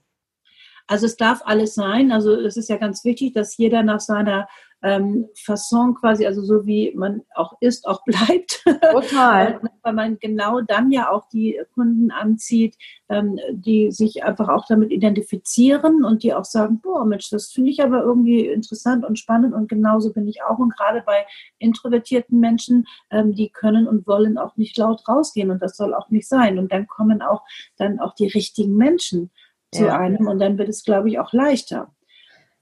Also 0.87 1.07
es 1.07 1.17
darf 1.17 1.41
alles 1.45 1.75
sein. 1.75 2.11
Also 2.11 2.33
es 2.33 2.57
ist 2.57 2.69
ja 2.69 2.77
ganz 2.77 3.03
wichtig, 3.03 3.33
dass 3.33 3.57
jeder 3.57 3.83
nach 3.83 3.99
seiner 3.99 4.47
ähm, 4.83 5.27
Fasson 5.35 5.95
quasi, 5.95 6.25
also 6.25 6.43
so 6.43 6.65
wie 6.65 6.93
man 6.95 7.21
auch 7.33 7.53
ist, 7.59 7.87
auch 7.87 8.03
bleibt. 8.05 8.63
Total. 8.91 9.59
Weil 9.81 9.93
man 9.93 10.19
genau 10.19 10.61
dann 10.61 10.91
ja 10.91 11.09
auch 11.11 11.27
die 11.29 11.59
Kunden 11.73 12.11
anzieht, 12.11 12.75
ähm, 13.09 13.39
die 13.51 13.91
sich 13.91 14.23
einfach 14.23 14.47
auch 14.49 14.65
damit 14.67 14.91
identifizieren 14.91 16.05
und 16.05 16.23
die 16.23 16.33
auch 16.33 16.45
sagen, 16.45 16.81
boah 16.81 17.05
Mensch, 17.05 17.29
das 17.29 17.51
finde 17.51 17.71
ich 17.71 17.81
aber 17.81 18.03
irgendwie 18.03 18.47
interessant 18.47 19.05
und 19.05 19.17
spannend 19.17 19.53
und 19.53 19.69
genauso 19.69 20.13
bin 20.13 20.27
ich 20.27 20.43
auch. 20.43 20.59
Und 20.59 20.75
gerade 20.75 21.01
bei 21.05 21.25
introvertierten 21.57 22.39
Menschen, 22.39 22.85
ähm, 23.09 23.33
die 23.33 23.49
können 23.49 23.87
und 23.87 24.05
wollen 24.07 24.37
auch 24.37 24.55
nicht 24.57 24.77
laut 24.77 25.07
rausgehen 25.07 25.51
und 25.51 25.61
das 25.61 25.77
soll 25.77 25.93
auch 25.93 26.09
nicht 26.09 26.27
sein. 26.27 26.59
Und 26.59 26.71
dann 26.71 26.87
kommen 26.87 27.21
auch 27.21 27.43
dann 27.77 27.99
auch 27.99 28.13
die 28.13 28.27
richtigen 28.27 28.75
Menschen 28.75 29.31
zu 29.71 29.85
ja. 29.85 29.97
einem 29.97 30.27
und 30.27 30.39
dann 30.39 30.57
wird 30.57 30.69
es, 30.69 30.83
glaube 30.83 31.09
ich, 31.09 31.19
auch 31.19 31.33
leichter. 31.33 31.94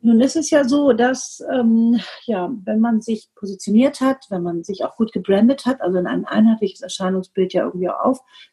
Nun 0.06 0.20
ist 0.20 0.36
es 0.36 0.50
ja 0.50 0.66
so, 0.66 0.92
dass 0.92 1.42
ähm, 1.50 1.98
ja, 2.26 2.52
wenn 2.66 2.82
man 2.82 3.02
sich 3.02 3.30
positioniert 3.36 4.02
hat, 4.02 4.26
wenn 4.30 4.44
man 4.44 4.64
sich 4.64 4.84
auch 4.84 4.98
gut 4.98 5.14
gebrandet 5.14 5.66
hat, 5.66 5.82
also 5.82 5.98
in 5.98 6.08
ein 6.08 6.26
einheitliches 6.26 6.82
Erscheinungsbild 6.82 7.54
ja 7.54 7.64
irgendwie 7.64 7.90
auch 7.90 8.00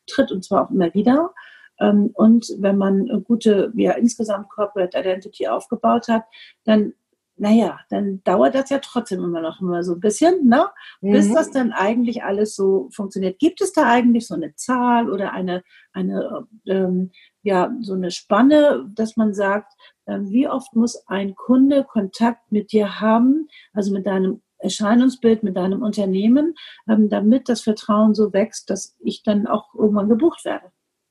auftritt 0.07 0.31
und 0.31 0.45
zwar 0.45 0.67
auch 0.67 0.71
immer 0.71 0.95
wieder, 0.95 1.35
ähm, 1.81 2.11
und 2.15 2.47
wenn 2.59 2.79
man 2.79 3.11
eine 3.11 3.21
gute, 3.23 3.73
ja 3.75 3.93
insgesamt 3.93 4.49
Corporate 4.49 4.97
Identity 4.97 5.49
aufgebaut 5.49 6.07
hat, 6.07 6.23
dann 6.65 6.93
naja, 7.41 7.81
dann 7.89 8.23
dauert 8.23 8.55
das 8.55 8.69
ja 8.69 8.81
trotzdem 8.81 9.25
immer 9.25 9.41
noch 9.41 9.63
immer 9.63 9.83
so 9.83 9.95
ein 9.95 10.01
bisschen, 10.01 10.47
ne? 10.47 10.67
bis 11.01 11.29
mhm. 11.31 11.35
das 11.35 11.51
dann 11.51 11.73
eigentlich 11.73 12.23
alles 12.23 12.55
so 12.55 12.91
funktioniert. 12.93 13.39
Gibt 13.39 13.63
es 13.63 13.73
da 13.73 13.89
eigentlich 13.89 14.27
so 14.27 14.35
eine 14.35 14.55
Zahl 14.57 15.11
oder 15.11 15.33
eine, 15.33 15.63
eine 15.95 16.47
ähm, 16.67 17.13
ja, 17.43 17.73
so 17.81 17.95
eine 17.95 18.11
Spanne, 18.11 18.87
dass 18.95 19.17
man 19.17 19.33
sagt, 19.33 19.73
wie 20.23 20.49
oft 20.49 20.75
muss 20.75 21.07
ein 21.07 21.35
Kunde 21.35 21.85
Kontakt 21.85 22.51
mit 22.51 22.73
dir 22.73 23.01
haben, 23.01 23.49
also 23.73 23.93
mit 23.93 24.07
deinem 24.07 24.43
Erscheinungsbild, 24.59 25.43
mit 25.43 25.57
deinem 25.57 25.83
Unternehmen, 25.83 26.55
ähm, 26.89 27.09
damit 27.09 27.49
das 27.49 27.63
Vertrauen 27.63 28.15
so 28.15 28.33
wächst, 28.33 28.71
dass 28.71 28.97
ich 29.01 29.23
dann 29.23 29.47
auch 29.47 29.75
irgendwann 29.75 30.09
gebucht 30.09 30.45
werde. 30.45 30.67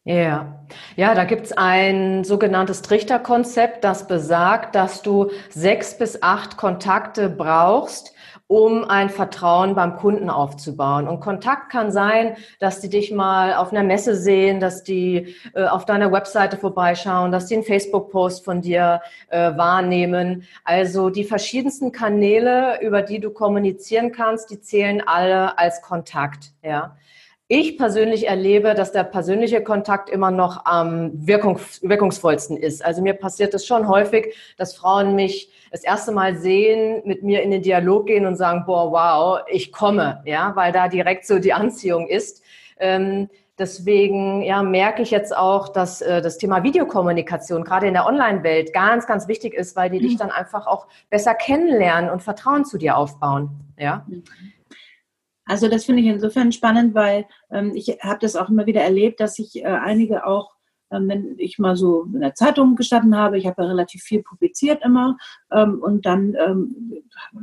Ja, 0.05 0.65
ja, 0.95 1.13
da 1.13 1.25
gibt's 1.25 1.51
ein 1.51 2.23
sogenanntes 2.23 2.81
Trichterkonzept, 2.81 3.83
das 3.83 4.07
besagt, 4.07 4.73
dass 4.73 5.01
du 5.01 5.29
sechs 5.49 5.97
bis 5.97 6.23
acht 6.23 6.57
Kontakte 6.57 7.29
brauchst, 7.29 8.15
um 8.49 8.83
ein 8.83 9.11
Vertrauen 9.11 9.75
beim 9.75 9.95
Kunden 9.95 10.27
aufzubauen. 10.27 11.07
Und 11.07 11.19
Kontakt 11.19 11.71
kann 11.71 11.91
sein, 11.91 12.35
dass 12.59 12.81
die 12.81 12.89
dich 12.89 13.11
mal 13.11 13.53
auf 13.53 13.71
einer 13.71 13.83
Messe 13.83 14.15
sehen, 14.15 14.59
dass 14.59 14.83
die 14.83 15.35
äh, 15.53 15.65
auf 15.65 15.85
deiner 15.85 16.11
Webseite 16.11 16.57
vorbeischauen, 16.57 17.31
dass 17.31 17.45
die 17.45 17.53
einen 17.53 17.63
Facebook-Post 17.63 18.43
von 18.43 18.61
dir 18.61 19.01
äh, 19.27 19.55
wahrnehmen. 19.55 20.47
Also 20.63 21.11
die 21.11 21.25
verschiedensten 21.25 21.91
Kanäle, 21.91 22.81
über 22.81 23.03
die 23.03 23.19
du 23.19 23.29
kommunizieren 23.29 24.11
kannst, 24.11 24.49
die 24.49 24.59
zählen 24.59 25.03
alle 25.05 25.59
als 25.59 25.83
Kontakt. 25.83 26.51
Ja. 26.63 26.97
Ich 27.51 27.79
persönlich 27.79 28.27
erlebe, 28.27 28.75
dass 28.75 28.91
der 28.91 29.03
persönliche 29.03 29.63
Kontakt 29.63 30.07
immer 30.11 30.29
noch 30.29 30.67
am 30.67 31.09
wirkungs 31.25 31.81
wirkungsvollsten 31.81 32.55
ist. 32.55 32.85
Also 32.85 33.01
mir 33.01 33.15
passiert 33.15 33.55
es 33.55 33.65
schon 33.65 33.87
häufig, 33.87 34.35
dass 34.55 34.75
Frauen 34.75 35.15
mich 35.15 35.51
das 35.71 35.83
erste 35.83 36.11
Mal 36.11 36.35
sehen, 36.35 37.01
mit 37.05 37.23
mir 37.23 37.41
in 37.41 37.49
den 37.49 37.63
Dialog 37.63 38.05
gehen 38.05 38.27
und 38.27 38.35
sagen, 38.35 38.65
boah, 38.67 38.91
wow, 38.91 39.39
ich 39.51 39.71
komme, 39.71 40.21
ja, 40.25 40.55
weil 40.55 40.71
da 40.71 40.87
direkt 40.87 41.25
so 41.25 41.39
die 41.39 41.51
Anziehung 41.51 42.07
ist. 42.07 42.43
Ähm, 42.77 43.29
deswegen 43.57 44.43
ja, 44.43 44.61
merke 44.61 45.01
ich 45.01 45.09
jetzt 45.09 45.35
auch, 45.35 45.69
dass 45.69 46.01
äh, 46.01 46.21
das 46.21 46.37
Thema 46.37 46.61
Videokommunikation 46.61 47.63
gerade 47.63 47.87
in 47.87 47.95
der 47.95 48.05
Online-Welt 48.05 48.73
ganz, 48.73 49.07
ganz 49.07 49.27
wichtig 49.27 49.55
ist, 49.55 49.75
weil 49.75 49.89
die 49.89 49.97
mhm. 49.97 50.03
dich 50.03 50.17
dann 50.17 50.29
einfach 50.29 50.67
auch 50.67 50.85
besser 51.09 51.33
kennenlernen 51.33 52.11
und 52.11 52.21
Vertrauen 52.21 52.63
zu 52.63 52.77
dir 52.77 52.95
aufbauen. 52.95 53.49
Ja. 53.75 54.05
Also 55.49 55.67
das 55.67 55.85
finde 55.85 56.03
ich 56.03 56.07
insofern 56.07 56.51
spannend, 56.51 56.93
weil 56.93 57.25
ähm, 57.49 57.71
ich 57.73 57.87
habe 58.03 58.19
das 58.21 58.35
auch 58.35 58.49
immer 58.49 58.67
wieder 58.67 58.81
erlebt, 58.81 59.19
dass 59.19 59.35
sich 59.35 59.63
äh, 59.63 59.65
einige 59.65 60.27
auch, 60.27 60.53
ähm, 60.91 61.09
wenn 61.09 61.39
ich 61.39 61.57
mal 61.57 61.75
so 61.75 62.03
in 62.03 62.19
der 62.19 62.35
Zeitung 62.35 62.75
gestanden 62.75 63.15
habe, 63.15 63.39
ich 63.39 63.47
habe 63.47 63.63
ja 63.63 63.67
relativ 63.67 64.03
viel 64.03 64.21
publiziert 64.21 64.85
immer, 64.85 65.17
ähm, 65.51 65.79
und 65.81 66.05
dann 66.05 66.35
ähm, 66.35 66.93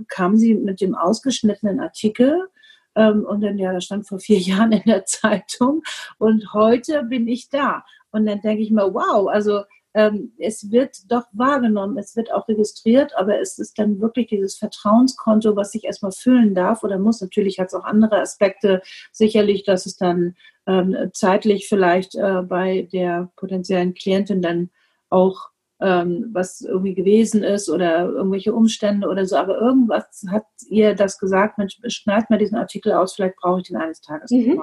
kamen 0.06 0.36
sie 0.36 0.54
mit 0.54 0.80
dem 0.80 0.94
ausgeschnittenen 0.94 1.80
Artikel 1.80 2.46
ähm, 2.94 3.24
und 3.24 3.40
dann, 3.40 3.58
ja, 3.58 3.72
das 3.72 3.86
stand 3.86 4.06
vor 4.06 4.20
vier 4.20 4.38
Jahren 4.50 4.70
in 4.70 4.84
der 4.86 5.04
Zeitung 5.04 5.82
und 6.18 6.54
heute 6.54 7.02
bin 7.02 7.26
ich 7.26 7.48
da. 7.48 7.84
Und 8.12 8.26
dann 8.26 8.40
denke 8.40 8.62
ich 8.62 8.70
mir, 8.70 8.94
wow, 8.94 9.26
also 9.26 9.64
ähm, 9.96 10.32
es 10.36 10.70
wird 10.70 11.10
doch 11.10 11.24
wahrgenommen, 11.32 11.96
es 11.96 12.16
wird 12.16 12.30
auch 12.30 12.46
registriert, 12.48 13.16
aber 13.16 13.40
es 13.40 13.58
ist 13.58 13.78
dann 13.78 13.98
wirklich 13.98 14.26
dieses 14.26 14.58
Vertrauenskonto, 14.58 15.56
was 15.56 15.72
sich 15.72 15.84
erstmal 15.84 16.12
füllen 16.12 16.54
darf 16.54 16.84
oder 16.84 16.98
muss. 16.98 17.22
Natürlich 17.22 17.58
hat 17.58 17.68
es 17.68 17.74
auch 17.74 17.84
andere 17.84 18.20
Aspekte, 18.20 18.82
sicherlich, 19.10 19.64
dass 19.64 19.86
es 19.86 19.96
dann 19.96 20.36
ähm, 20.66 20.94
zeitlich 21.14 21.66
vielleicht 21.66 22.14
äh, 22.14 22.42
bei 22.42 22.86
der 22.92 23.32
potenziellen 23.36 23.94
Klientin 23.94 24.42
dann 24.42 24.68
auch 25.08 25.48
ähm, 25.80 26.28
was 26.32 26.60
irgendwie 26.60 26.94
gewesen 26.94 27.42
ist 27.42 27.70
oder 27.70 28.04
irgendwelche 28.04 28.54
Umstände 28.54 29.08
oder 29.08 29.24
so, 29.24 29.36
aber 29.36 29.58
irgendwas 29.58 30.24
hat 30.30 30.44
ihr 30.68 30.94
das 30.94 31.18
gesagt, 31.18 31.56
Mensch, 31.56 31.78
schneid 31.86 32.28
mal 32.28 32.38
diesen 32.38 32.56
Artikel 32.56 32.92
aus, 32.92 33.14
vielleicht 33.14 33.36
brauche 33.36 33.60
ich 33.60 33.68
den 33.68 33.76
eines 33.76 34.02
Tages 34.02 34.30
mhm. 34.30 34.60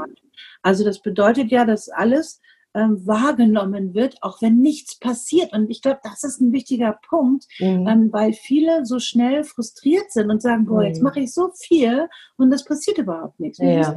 Also 0.61 0.83
das 0.83 1.01
bedeutet 1.01 1.49
ja, 1.49 1.65
dass 1.65 1.89
alles 1.89 2.39
ähm, 2.73 3.05
wahrgenommen 3.05 3.93
wird, 3.93 4.21
auch 4.21 4.41
wenn 4.41 4.59
nichts 4.59 4.97
passiert. 4.97 5.53
Und 5.53 5.69
ich 5.69 5.81
glaube, 5.81 5.99
das 6.03 6.23
ist 6.23 6.41
ein 6.41 6.51
wichtiger 6.51 6.99
Punkt, 7.07 7.45
mhm. 7.59 7.87
ähm, 7.87 8.09
weil 8.11 8.33
viele 8.33 8.85
so 8.85 8.99
schnell 8.99 9.43
frustriert 9.43 10.11
sind 10.11 10.29
und 10.29 10.41
sagen, 10.41 10.65
boah, 10.65 10.83
jetzt 10.83 10.97
mhm. 10.97 11.03
mache 11.03 11.19
ich 11.21 11.33
so 11.33 11.51
viel 11.55 12.07
und 12.37 12.49
das 12.49 12.65
passiert 12.65 12.97
überhaupt 12.97 13.39
nichts. 13.39 13.59
Ja. 13.59 13.95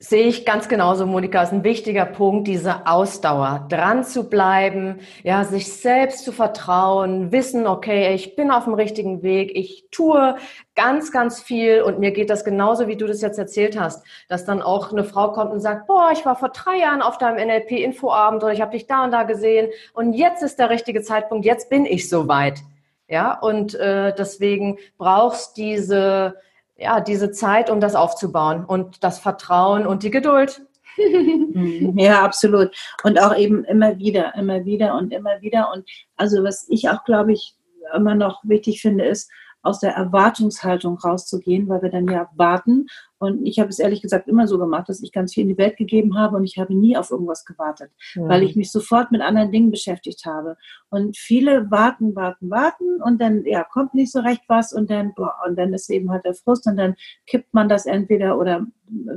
Sehe 0.00 0.28
ich 0.28 0.46
ganz 0.46 0.68
genauso, 0.68 1.06
Monika. 1.06 1.42
Ist 1.42 1.52
ein 1.52 1.64
wichtiger 1.64 2.04
Punkt, 2.04 2.46
diese 2.46 2.86
Ausdauer, 2.86 3.66
dran 3.68 4.04
zu 4.04 4.30
bleiben, 4.30 5.00
ja, 5.24 5.42
sich 5.42 5.72
selbst 5.72 6.24
zu 6.24 6.30
vertrauen, 6.30 7.32
wissen, 7.32 7.66
okay, 7.66 8.14
ich 8.14 8.36
bin 8.36 8.52
auf 8.52 8.64
dem 8.64 8.74
richtigen 8.74 9.24
Weg, 9.24 9.56
ich 9.56 9.86
tue 9.90 10.36
ganz, 10.76 11.10
ganz 11.10 11.40
viel. 11.42 11.82
Und 11.82 11.98
mir 11.98 12.12
geht 12.12 12.30
das 12.30 12.44
genauso, 12.44 12.86
wie 12.86 12.96
du 12.96 13.08
das 13.08 13.22
jetzt 13.22 13.40
erzählt 13.40 13.78
hast, 13.78 14.06
dass 14.28 14.44
dann 14.44 14.62
auch 14.62 14.92
eine 14.92 15.02
Frau 15.02 15.32
kommt 15.32 15.50
und 15.50 15.58
sagt, 15.58 15.88
boah, 15.88 16.10
ich 16.12 16.24
war 16.24 16.36
vor 16.36 16.50
drei 16.50 16.76
Jahren 16.76 17.02
auf 17.02 17.18
deinem 17.18 17.44
NLP-Infoabend 17.48 18.44
oder 18.44 18.52
ich 18.52 18.60
habe 18.60 18.70
dich 18.70 18.86
da 18.86 19.02
und 19.02 19.10
da 19.10 19.24
gesehen. 19.24 19.68
Und 19.94 20.12
jetzt 20.12 20.44
ist 20.44 20.60
der 20.60 20.70
richtige 20.70 21.02
Zeitpunkt, 21.02 21.44
jetzt 21.44 21.70
bin 21.70 21.84
ich 21.84 22.08
soweit. 22.08 22.60
Ja, 23.08 23.36
und 23.38 23.74
äh, 23.74 24.14
deswegen 24.16 24.78
brauchst 24.96 25.56
diese 25.56 26.36
ja, 26.78 27.00
diese 27.00 27.30
Zeit, 27.32 27.70
um 27.70 27.80
das 27.80 27.94
aufzubauen 27.94 28.64
und 28.64 29.02
das 29.02 29.18
Vertrauen 29.18 29.86
und 29.86 30.02
die 30.02 30.10
Geduld. 30.10 30.62
ja, 31.96 32.22
absolut. 32.22 32.70
Und 33.02 33.20
auch 33.20 33.36
eben 33.36 33.64
immer 33.64 33.98
wieder, 33.98 34.34
immer 34.34 34.64
wieder 34.64 34.94
und 34.94 35.12
immer 35.12 35.40
wieder. 35.40 35.72
Und 35.72 35.88
also 36.16 36.42
was 36.42 36.66
ich 36.68 36.88
auch, 36.88 37.04
glaube 37.04 37.32
ich, 37.32 37.54
immer 37.94 38.14
noch 38.14 38.40
wichtig 38.44 38.80
finde, 38.80 39.04
ist, 39.04 39.30
aus 39.62 39.80
der 39.80 39.92
Erwartungshaltung 39.92 40.98
rauszugehen, 40.98 41.68
weil 41.68 41.82
wir 41.82 41.90
dann 41.90 42.08
ja 42.08 42.28
warten. 42.36 42.86
Und 43.18 43.46
ich 43.46 43.58
habe 43.58 43.68
es 43.68 43.78
ehrlich 43.78 44.00
gesagt 44.00 44.28
immer 44.28 44.46
so 44.46 44.58
gemacht, 44.58 44.88
dass 44.88 45.02
ich 45.02 45.12
ganz 45.12 45.34
viel 45.34 45.42
in 45.42 45.48
die 45.48 45.58
Welt 45.58 45.76
gegeben 45.76 46.16
habe 46.16 46.36
und 46.36 46.44
ich 46.44 46.58
habe 46.58 46.74
nie 46.74 46.96
auf 46.96 47.10
irgendwas 47.10 47.44
gewartet, 47.44 47.90
ja. 48.14 48.28
weil 48.28 48.42
ich 48.44 48.54
mich 48.54 48.70
sofort 48.70 49.10
mit 49.10 49.20
anderen 49.20 49.50
Dingen 49.50 49.70
beschäftigt 49.70 50.24
habe. 50.24 50.56
Und 50.88 51.16
viele 51.16 51.70
warten, 51.70 52.14
warten, 52.14 52.50
warten 52.50 53.02
und 53.02 53.20
dann 53.20 53.44
ja 53.44 53.64
kommt 53.64 53.94
nicht 53.94 54.12
so 54.12 54.20
recht 54.20 54.42
was 54.48 54.72
und 54.72 54.90
dann 54.90 55.14
boah, 55.14 55.34
und 55.46 55.56
dann 55.58 55.74
ist 55.74 55.90
eben 55.90 56.10
halt 56.10 56.24
der 56.24 56.34
Frust 56.34 56.66
und 56.66 56.76
dann 56.76 56.94
kippt 57.26 57.52
man 57.52 57.68
das 57.68 57.86
entweder 57.86 58.38
oder 58.38 58.66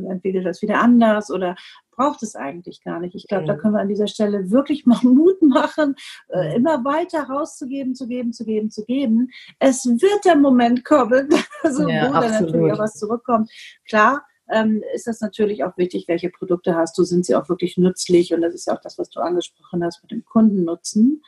entweder 0.09 0.41
das 0.41 0.61
wieder 0.61 0.81
anders 0.81 1.31
oder 1.31 1.55
braucht 1.91 2.23
es 2.23 2.35
eigentlich 2.35 2.83
gar 2.83 2.99
nicht. 2.99 3.15
Ich 3.15 3.27
glaube, 3.27 3.43
mhm. 3.43 3.47
da 3.47 3.55
können 3.55 3.73
wir 3.73 3.81
an 3.81 3.89
dieser 3.89 4.07
Stelle 4.07 4.49
wirklich 4.51 4.85
mal 4.85 4.99
Mut 5.03 5.41
machen, 5.41 5.95
äh, 6.29 6.55
immer 6.55 6.83
weiter 6.83 7.23
rauszugeben, 7.23 7.95
zu 7.95 8.07
geben, 8.07 8.33
zu 8.33 8.45
geben, 8.45 8.71
zu 8.71 8.83
geben. 8.85 9.29
Es 9.59 9.85
wird 9.85 10.25
der 10.25 10.35
Moment 10.35 10.83
kommen, 10.83 11.29
so, 11.69 11.87
ja, 11.87 12.09
wo 12.09 12.13
dann 12.13 12.43
natürlich 12.43 12.73
auch 12.73 12.79
was 12.79 12.95
zurückkommt. 12.95 13.51
Klar, 13.87 14.25
ähm, 14.49 14.83
ist 14.93 15.07
das 15.07 15.21
natürlich 15.21 15.63
auch 15.63 15.77
wichtig, 15.77 16.07
welche 16.07 16.29
Produkte 16.29 16.75
hast 16.75 16.97
du, 16.97 17.03
sind 17.03 17.25
sie 17.25 17.35
auch 17.35 17.47
wirklich 17.49 17.77
nützlich 17.77 18.33
und 18.33 18.41
das 18.41 18.53
ist 18.53 18.67
ja 18.67 18.75
auch 18.75 18.81
das, 18.81 18.97
was 18.97 19.09
du 19.09 19.19
angesprochen 19.21 19.83
hast 19.83 20.01
mit 20.03 20.11
dem 20.11 20.25
Kundennutzen. 20.25 21.23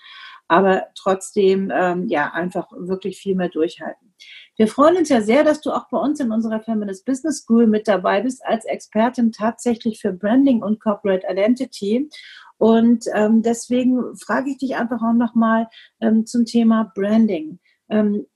Aber 0.53 0.85
trotzdem, 0.93 1.71
ähm, 1.75 2.07
ja, 2.09 2.31
einfach 2.31 2.67
wirklich 2.77 3.17
viel 3.17 3.33
mehr 3.33 3.49
durchhalten. 3.49 4.13
Wir 4.55 4.67
freuen 4.67 4.97
uns 4.97 5.09
ja 5.09 5.19
sehr, 5.19 5.43
dass 5.43 5.61
du 5.61 5.71
auch 5.71 5.89
bei 5.89 5.97
uns 5.97 6.19
in 6.19 6.31
unserer 6.31 6.61
Feminist 6.61 7.05
Business 7.05 7.39
School 7.39 7.65
mit 7.65 7.87
dabei 7.87 8.21
bist 8.21 8.45
als 8.45 8.65
Expertin 8.65 9.31
tatsächlich 9.31 9.99
für 9.99 10.13
Branding 10.13 10.61
und 10.61 10.79
Corporate 10.79 11.25
Identity. 11.27 12.07
Und 12.59 13.05
ähm, 13.15 13.41
deswegen 13.41 14.15
frage 14.15 14.51
ich 14.51 14.59
dich 14.59 14.75
einfach 14.75 15.01
auch 15.01 15.13
nochmal 15.13 15.69
ähm, 16.01 16.27
zum 16.27 16.45
Thema 16.45 16.91
Branding. 16.93 17.57
Ähm, 17.89 18.27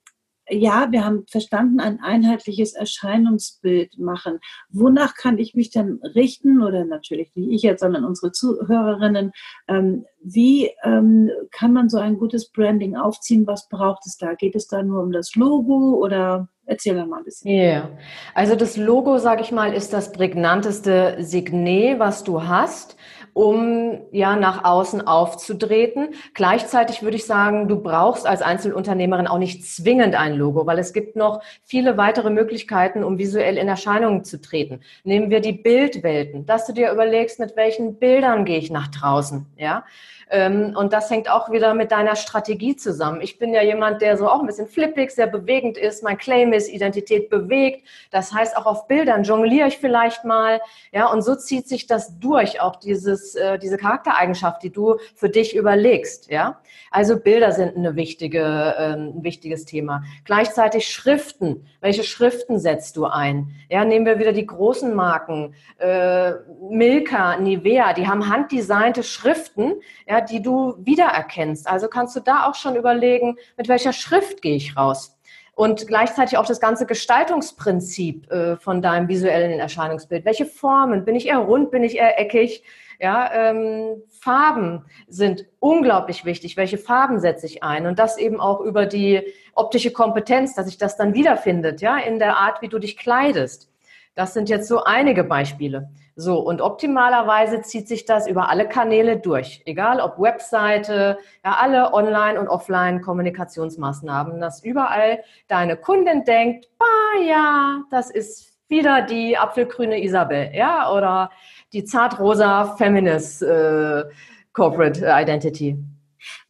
ja, 0.49 0.91
wir 0.91 1.03
haben 1.03 1.25
verstanden, 1.27 1.79
ein 1.79 1.99
einheitliches 1.99 2.73
Erscheinungsbild 2.73 3.97
machen. 3.97 4.39
Wonach 4.69 5.15
kann 5.15 5.37
ich 5.37 5.55
mich 5.55 5.71
denn 5.71 5.99
richten? 6.15 6.61
Oder 6.61 6.85
natürlich 6.85 7.35
nicht 7.35 7.51
ich 7.51 7.61
jetzt, 7.63 7.81
sondern 7.81 8.05
unsere 8.05 8.31
Zuhörerinnen. 8.31 9.31
Ähm, 9.67 10.05
wie 10.21 10.71
ähm, 10.83 11.29
kann 11.51 11.73
man 11.73 11.89
so 11.89 11.97
ein 11.97 12.17
gutes 12.17 12.51
Branding 12.51 12.95
aufziehen? 12.95 13.47
Was 13.47 13.67
braucht 13.67 14.05
es 14.05 14.17
da? 14.17 14.33
Geht 14.33 14.55
es 14.55 14.67
da 14.67 14.83
nur 14.83 15.03
um 15.03 15.11
das 15.11 15.35
Logo 15.35 15.95
oder 15.95 16.47
erzähl 16.65 16.95
da 16.95 17.05
mal 17.05 17.19
ein 17.19 17.23
bisschen. 17.23 17.51
Ja, 17.51 17.63
yeah. 17.63 17.89
also 18.33 18.55
das 18.55 18.77
Logo, 18.77 19.17
sage 19.17 19.41
ich 19.41 19.51
mal, 19.51 19.73
ist 19.73 19.93
das 19.93 20.11
prägnanteste 20.11 21.15
Signet, 21.19 21.99
was 21.99 22.23
du 22.23 22.43
hast 22.43 22.97
um 23.37 23.99
ja 24.11 24.35
nach 24.35 24.63
außen 24.63 25.05
aufzutreten. 25.05 26.15
Gleichzeitig 26.33 27.03
würde 27.03 27.17
ich 27.17 27.25
sagen, 27.25 27.67
du 27.67 27.79
brauchst 27.79 28.25
als 28.25 28.41
Einzelunternehmerin 28.41 29.27
auch 29.27 29.37
nicht 29.37 29.63
zwingend 29.63 30.15
ein 30.15 30.33
Logo, 30.33 30.65
weil 30.65 30.79
es 30.79 30.91
gibt 30.91 31.15
noch 31.15 31.43
viele 31.63 31.97
weitere 31.97 32.31
Möglichkeiten, 32.31 33.03
um 33.03 33.19
visuell 33.19 33.57
in 33.57 33.67
Erscheinung 33.67 34.23
zu 34.23 34.41
treten. 34.41 34.81
Nehmen 35.03 35.29
wir 35.29 35.39
die 35.39 35.51
Bildwelten, 35.51 36.47
dass 36.47 36.65
du 36.65 36.73
dir 36.73 36.91
überlegst, 36.91 37.39
mit 37.39 37.55
welchen 37.55 37.99
Bildern 37.99 38.43
gehe 38.43 38.57
ich 38.57 38.71
nach 38.71 38.87
draußen, 38.87 39.45
ja? 39.55 39.85
Ähm, 40.29 40.75
und 40.77 40.93
das 40.93 41.09
hängt 41.09 41.29
auch 41.29 41.51
wieder 41.51 41.73
mit 41.73 41.91
deiner 41.91 42.15
Strategie 42.15 42.75
zusammen. 42.75 43.21
Ich 43.21 43.39
bin 43.39 43.53
ja 43.53 43.61
jemand, 43.61 44.01
der 44.01 44.17
so 44.17 44.27
auch 44.29 44.41
ein 44.41 44.45
bisschen 44.45 44.67
flippig, 44.67 45.11
sehr 45.11 45.27
bewegend 45.27 45.77
ist. 45.77 46.03
Mein 46.03 46.17
Claim 46.17 46.53
ist 46.53 46.69
Identität 46.69 47.29
bewegt. 47.29 47.87
Das 48.11 48.33
heißt, 48.33 48.57
auch 48.57 48.65
auf 48.65 48.87
Bildern 48.87 49.23
jongliere 49.23 49.67
ich 49.69 49.77
vielleicht 49.77 50.25
mal. 50.25 50.59
Ja, 50.91 51.07
und 51.07 51.21
so 51.21 51.35
zieht 51.35 51.67
sich 51.67 51.87
das 51.87 52.19
durch, 52.19 52.61
auch 52.61 52.75
dieses, 52.75 53.35
äh, 53.35 53.57
diese 53.57 53.77
Charaktereigenschaft, 53.77 54.63
die 54.63 54.71
du 54.71 54.97
für 55.15 55.29
dich 55.29 55.55
überlegst. 55.55 56.29
Ja, 56.29 56.59
also 56.91 57.17
Bilder 57.19 57.51
sind 57.51 57.77
eine 57.77 57.95
wichtige, 57.95 58.39
äh, 58.39 58.93
ein 58.93 59.23
wichtiges 59.23 59.65
Thema. 59.65 60.03
Gleichzeitig 60.25 60.87
Schriften. 60.87 61.65
Welche 61.79 62.03
Schriften 62.03 62.59
setzt 62.59 62.97
du 62.97 63.05
ein? 63.05 63.55
Ja, 63.69 63.85
nehmen 63.85 64.05
wir 64.05 64.19
wieder 64.19 64.33
die 64.33 64.45
großen 64.45 64.93
Marken. 64.93 65.55
Äh, 65.77 66.33
Milka, 66.69 67.37
Nivea, 67.37 67.93
die 67.93 68.07
haben 68.07 68.29
handdesignte 68.29 69.03
Schriften. 69.03 69.75
Ja, 70.07 70.16
die 70.21 70.41
du 70.41 70.75
wiedererkennst. 70.79 71.67
Also 71.67 71.87
kannst 71.87 72.15
du 72.15 72.19
da 72.19 72.45
auch 72.45 72.55
schon 72.55 72.75
überlegen, 72.75 73.37
mit 73.57 73.67
welcher 73.67 73.93
Schrift 73.93 74.41
gehe 74.41 74.55
ich 74.55 74.77
raus. 74.77 75.17
Und 75.55 75.87
gleichzeitig 75.87 76.37
auch 76.37 76.45
das 76.45 76.59
ganze 76.59 76.85
Gestaltungsprinzip 76.85 78.31
äh, 78.31 78.57
von 78.57 78.81
deinem 78.81 79.07
visuellen 79.07 79.59
Erscheinungsbild. 79.59 80.23
Welche 80.23 80.45
Formen? 80.45 81.03
Bin 81.03 81.15
ich 81.15 81.27
eher 81.27 81.39
rund? 81.39 81.71
Bin 81.71 81.83
ich 81.83 81.97
eher 81.97 82.19
eckig? 82.19 82.63
Ja, 82.99 83.31
ähm, 83.33 84.03
Farben 84.09 84.85
sind 85.07 85.45
unglaublich 85.59 86.25
wichtig. 86.25 86.57
Welche 86.57 86.77
Farben 86.77 87.19
setze 87.19 87.45
ich 87.45 87.63
ein? 87.63 87.85
Und 87.87 87.99
das 87.99 88.17
eben 88.17 88.39
auch 88.39 88.59
über 88.61 88.85
die 88.85 89.21
optische 89.53 89.91
Kompetenz, 89.91 90.53
dass 90.55 90.67
sich 90.67 90.77
das 90.77 90.95
dann 90.95 91.13
wiederfindet, 91.13 91.81
ja, 91.81 91.97
in 91.97 92.19
der 92.19 92.37
Art, 92.37 92.61
wie 92.61 92.69
du 92.69 92.79
dich 92.79 92.97
kleidest. 92.97 93.71
Das 94.17 94.33
sind 94.33 94.49
jetzt 94.49 94.67
so 94.67 94.83
einige 94.83 95.23
Beispiele. 95.23 95.91
So, 96.15 96.39
und 96.39 96.59
optimalerweise 96.59 97.61
zieht 97.61 97.87
sich 97.87 98.05
das 98.05 98.27
über 98.27 98.49
alle 98.49 98.67
Kanäle 98.67 99.17
durch, 99.17 99.61
egal 99.67 100.01
ob 100.01 100.17
Webseite, 100.17 101.19
ja, 101.45 101.57
alle 101.61 101.93
Online- 101.93 102.39
und 102.39 102.47
Offline-Kommunikationsmaßnahmen, 102.47 104.41
dass 104.41 104.63
überall 104.63 105.19
deine 105.47 105.77
Kundin 105.77 106.23
denkt, 106.23 106.67
ah 106.79 107.21
ja, 107.23 107.83
das 107.91 108.09
ist 108.09 108.57
wieder 108.67 109.03
die 109.03 109.37
apfelgrüne 109.37 110.03
Isabel, 110.03 110.49
ja, 110.51 110.91
oder 110.91 111.29
die 111.71 111.83
zartrosa 111.83 112.75
Feminist 112.75 113.43
äh, 113.43 114.03
Corporate 114.51 115.05
Identity. 115.07 115.77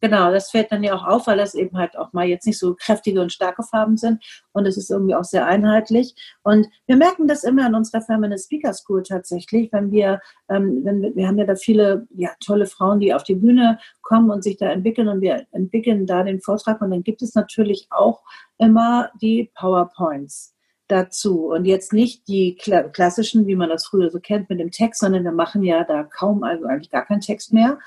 Genau, 0.00 0.30
das 0.32 0.50
fällt 0.50 0.72
dann 0.72 0.82
ja 0.82 0.94
auch 0.94 1.06
auf, 1.06 1.26
weil 1.26 1.38
das 1.38 1.54
eben 1.54 1.76
halt 1.76 1.96
auch 1.96 2.12
mal 2.12 2.26
jetzt 2.26 2.46
nicht 2.46 2.58
so 2.58 2.74
kräftige 2.74 3.20
und 3.20 3.32
starke 3.32 3.62
Farben 3.62 3.96
sind 3.96 4.22
und 4.52 4.66
es 4.66 4.76
ist 4.76 4.90
irgendwie 4.90 5.14
auch 5.14 5.24
sehr 5.24 5.46
einheitlich. 5.46 6.14
Und 6.42 6.68
wir 6.86 6.96
merken 6.96 7.28
das 7.28 7.44
immer 7.44 7.66
in 7.66 7.74
unserer 7.74 8.02
Feminist 8.02 8.46
Speaker 8.46 8.74
School 8.74 9.02
tatsächlich, 9.02 9.72
wenn 9.72 9.90
wir, 9.90 10.20
ähm, 10.48 10.80
wenn 10.84 11.02
wir, 11.02 11.14
wir 11.14 11.28
haben 11.28 11.38
ja 11.38 11.46
da 11.46 11.54
viele 11.54 12.06
ja, 12.14 12.30
tolle 12.44 12.66
Frauen, 12.66 13.00
die 13.00 13.14
auf 13.14 13.22
die 13.22 13.34
Bühne 13.34 13.78
kommen 14.02 14.30
und 14.30 14.42
sich 14.42 14.56
da 14.56 14.70
entwickeln 14.70 15.08
und 15.08 15.20
wir 15.20 15.46
entwickeln 15.52 16.06
da 16.06 16.22
den 16.22 16.40
Vortrag 16.40 16.80
und 16.80 16.90
dann 16.90 17.02
gibt 17.02 17.22
es 17.22 17.34
natürlich 17.34 17.86
auch 17.90 18.22
immer 18.58 19.10
die 19.20 19.50
PowerPoints 19.54 20.54
dazu. 20.88 21.46
Und 21.48 21.66
jetzt 21.66 21.92
nicht 21.92 22.26
die 22.28 22.56
klassischen, 22.56 23.46
wie 23.46 23.56
man 23.56 23.68
das 23.68 23.86
früher 23.86 24.10
so 24.10 24.18
kennt, 24.18 24.48
mit 24.48 24.58
dem 24.58 24.70
Text, 24.70 25.00
sondern 25.00 25.24
wir 25.24 25.32
machen 25.32 25.62
ja 25.62 25.84
da 25.84 26.02
kaum, 26.02 26.42
also 26.42 26.64
eigentlich 26.64 26.90
gar 26.90 27.06
keinen 27.06 27.20
Text 27.20 27.52
mehr. 27.52 27.78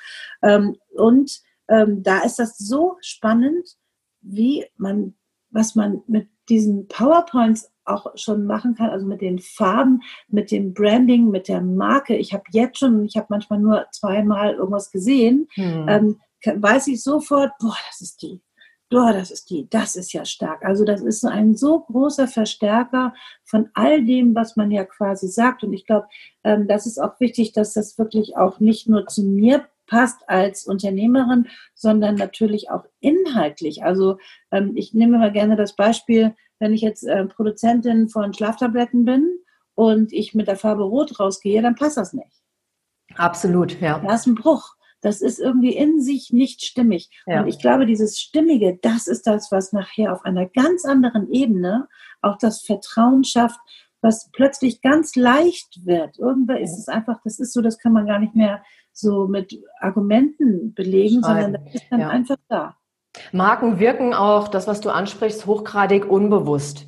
Ähm, 0.41 0.77
und 0.95 1.41
ähm, 1.71 2.03
da 2.03 2.19
ist 2.19 2.37
das 2.37 2.57
so 2.57 2.97
spannend, 3.01 3.77
wie 4.21 4.65
man, 4.77 5.15
was 5.49 5.73
man 5.75 6.03
mit 6.07 6.27
diesen 6.49 6.87
PowerPoints 6.87 7.71
auch 7.85 8.07
schon 8.15 8.45
machen 8.45 8.75
kann, 8.75 8.89
also 8.89 9.05
mit 9.05 9.21
den 9.21 9.39
Farben, 9.39 10.01
mit 10.27 10.51
dem 10.51 10.73
Branding, 10.73 11.29
mit 11.29 11.47
der 11.47 11.61
Marke. 11.61 12.15
Ich 12.15 12.33
habe 12.33 12.43
jetzt 12.51 12.79
schon, 12.79 13.05
ich 13.05 13.15
habe 13.15 13.27
manchmal 13.29 13.59
nur 13.59 13.87
zweimal 13.91 14.53
irgendwas 14.53 14.91
gesehen, 14.91 15.47
hm. 15.53 15.85
ähm, 15.87 16.19
weiß 16.61 16.87
ich 16.87 17.01
sofort, 17.01 17.51
boah, 17.59 17.77
das 17.89 18.01
ist 18.01 18.21
die. 18.21 18.41
Boah, 18.89 19.13
das 19.13 19.31
ist 19.31 19.49
die, 19.49 19.69
das 19.69 19.95
ist 19.95 20.11
ja 20.11 20.25
stark. 20.25 20.65
Also 20.65 20.83
das 20.83 21.01
ist 21.01 21.23
ein 21.23 21.55
so 21.55 21.79
großer 21.79 22.27
Verstärker 22.27 23.13
von 23.45 23.69
all 23.73 24.03
dem, 24.03 24.35
was 24.35 24.57
man 24.57 24.69
ja 24.69 24.83
quasi 24.83 25.29
sagt. 25.29 25.63
Und 25.63 25.71
ich 25.71 25.85
glaube, 25.85 26.07
ähm, 26.43 26.67
das 26.67 26.85
ist 26.85 27.01
auch 27.01 27.17
wichtig, 27.21 27.53
dass 27.53 27.71
das 27.71 27.97
wirklich 27.97 28.35
auch 28.35 28.59
nicht 28.59 28.89
nur 28.89 29.07
zu 29.07 29.23
mir 29.23 29.65
passt 29.91 30.21
als 30.29 30.65
Unternehmerin, 30.65 31.49
sondern 31.75 32.15
natürlich 32.15 32.71
auch 32.71 32.85
inhaltlich. 33.01 33.83
Also 33.83 34.17
ähm, 34.49 34.71
ich 34.75 34.93
nehme 34.93 35.17
mal 35.17 35.33
gerne 35.33 35.57
das 35.57 35.75
Beispiel, 35.75 36.33
wenn 36.59 36.73
ich 36.73 36.81
jetzt 36.81 37.03
äh, 37.03 37.25
Produzentin 37.25 38.07
von 38.07 38.33
Schlaftabletten 38.33 39.03
bin 39.03 39.37
und 39.75 40.13
ich 40.13 40.33
mit 40.33 40.47
der 40.47 40.55
Farbe 40.55 40.83
Rot 40.83 41.19
rausgehe, 41.19 41.61
dann 41.61 41.75
passt 41.75 41.97
das 41.97 42.13
nicht. 42.13 42.41
Absolut, 43.15 43.81
ja. 43.81 43.99
Da 43.99 44.15
ist 44.15 44.27
ein 44.27 44.35
Bruch. 44.35 44.75
Das 45.01 45.21
ist 45.21 45.39
irgendwie 45.39 45.75
in 45.75 45.99
sich 45.99 46.31
nicht 46.31 46.63
stimmig. 46.63 47.09
Ja. 47.25 47.41
Und 47.41 47.49
ich 47.49 47.59
glaube, 47.59 47.85
dieses 47.85 48.17
Stimmige, 48.17 48.79
das 48.81 49.07
ist 49.07 49.27
das, 49.27 49.51
was 49.51 49.73
nachher 49.73 50.13
auf 50.13 50.23
einer 50.23 50.45
ganz 50.45 50.85
anderen 50.85 51.29
Ebene 51.33 51.89
auch 52.21 52.37
das 52.37 52.61
Vertrauen 52.61 53.25
schafft, 53.25 53.59
was 53.99 54.29
plötzlich 54.31 54.81
ganz 54.81 55.17
leicht 55.17 55.85
wird. 55.85 56.17
Irgendwann 56.17 56.57
ist 56.57 56.77
es 56.77 56.87
einfach, 56.87 57.19
das 57.25 57.39
ist 57.39 57.51
so, 57.51 57.61
das 57.61 57.77
kann 57.77 57.91
man 57.91 58.05
gar 58.05 58.19
nicht 58.19 58.35
mehr 58.35 58.63
so 58.93 59.27
mit 59.27 59.53
Argumenten 59.79 60.73
belegen, 60.73 61.21
Schreiben. 61.23 61.41
sondern 61.41 61.65
das 61.65 61.75
ist 61.75 61.85
dann 61.89 61.99
ja. 61.99 62.09
einfach 62.09 62.37
da. 62.47 62.75
Marken 63.31 63.79
wirken 63.79 64.13
auch, 64.13 64.47
das, 64.47 64.67
was 64.67 64.81
du 64.81 64.89
ansprichst, 64.89 65.45
hochgradig 65.45 66.09
unbewusst. 66.09 66.87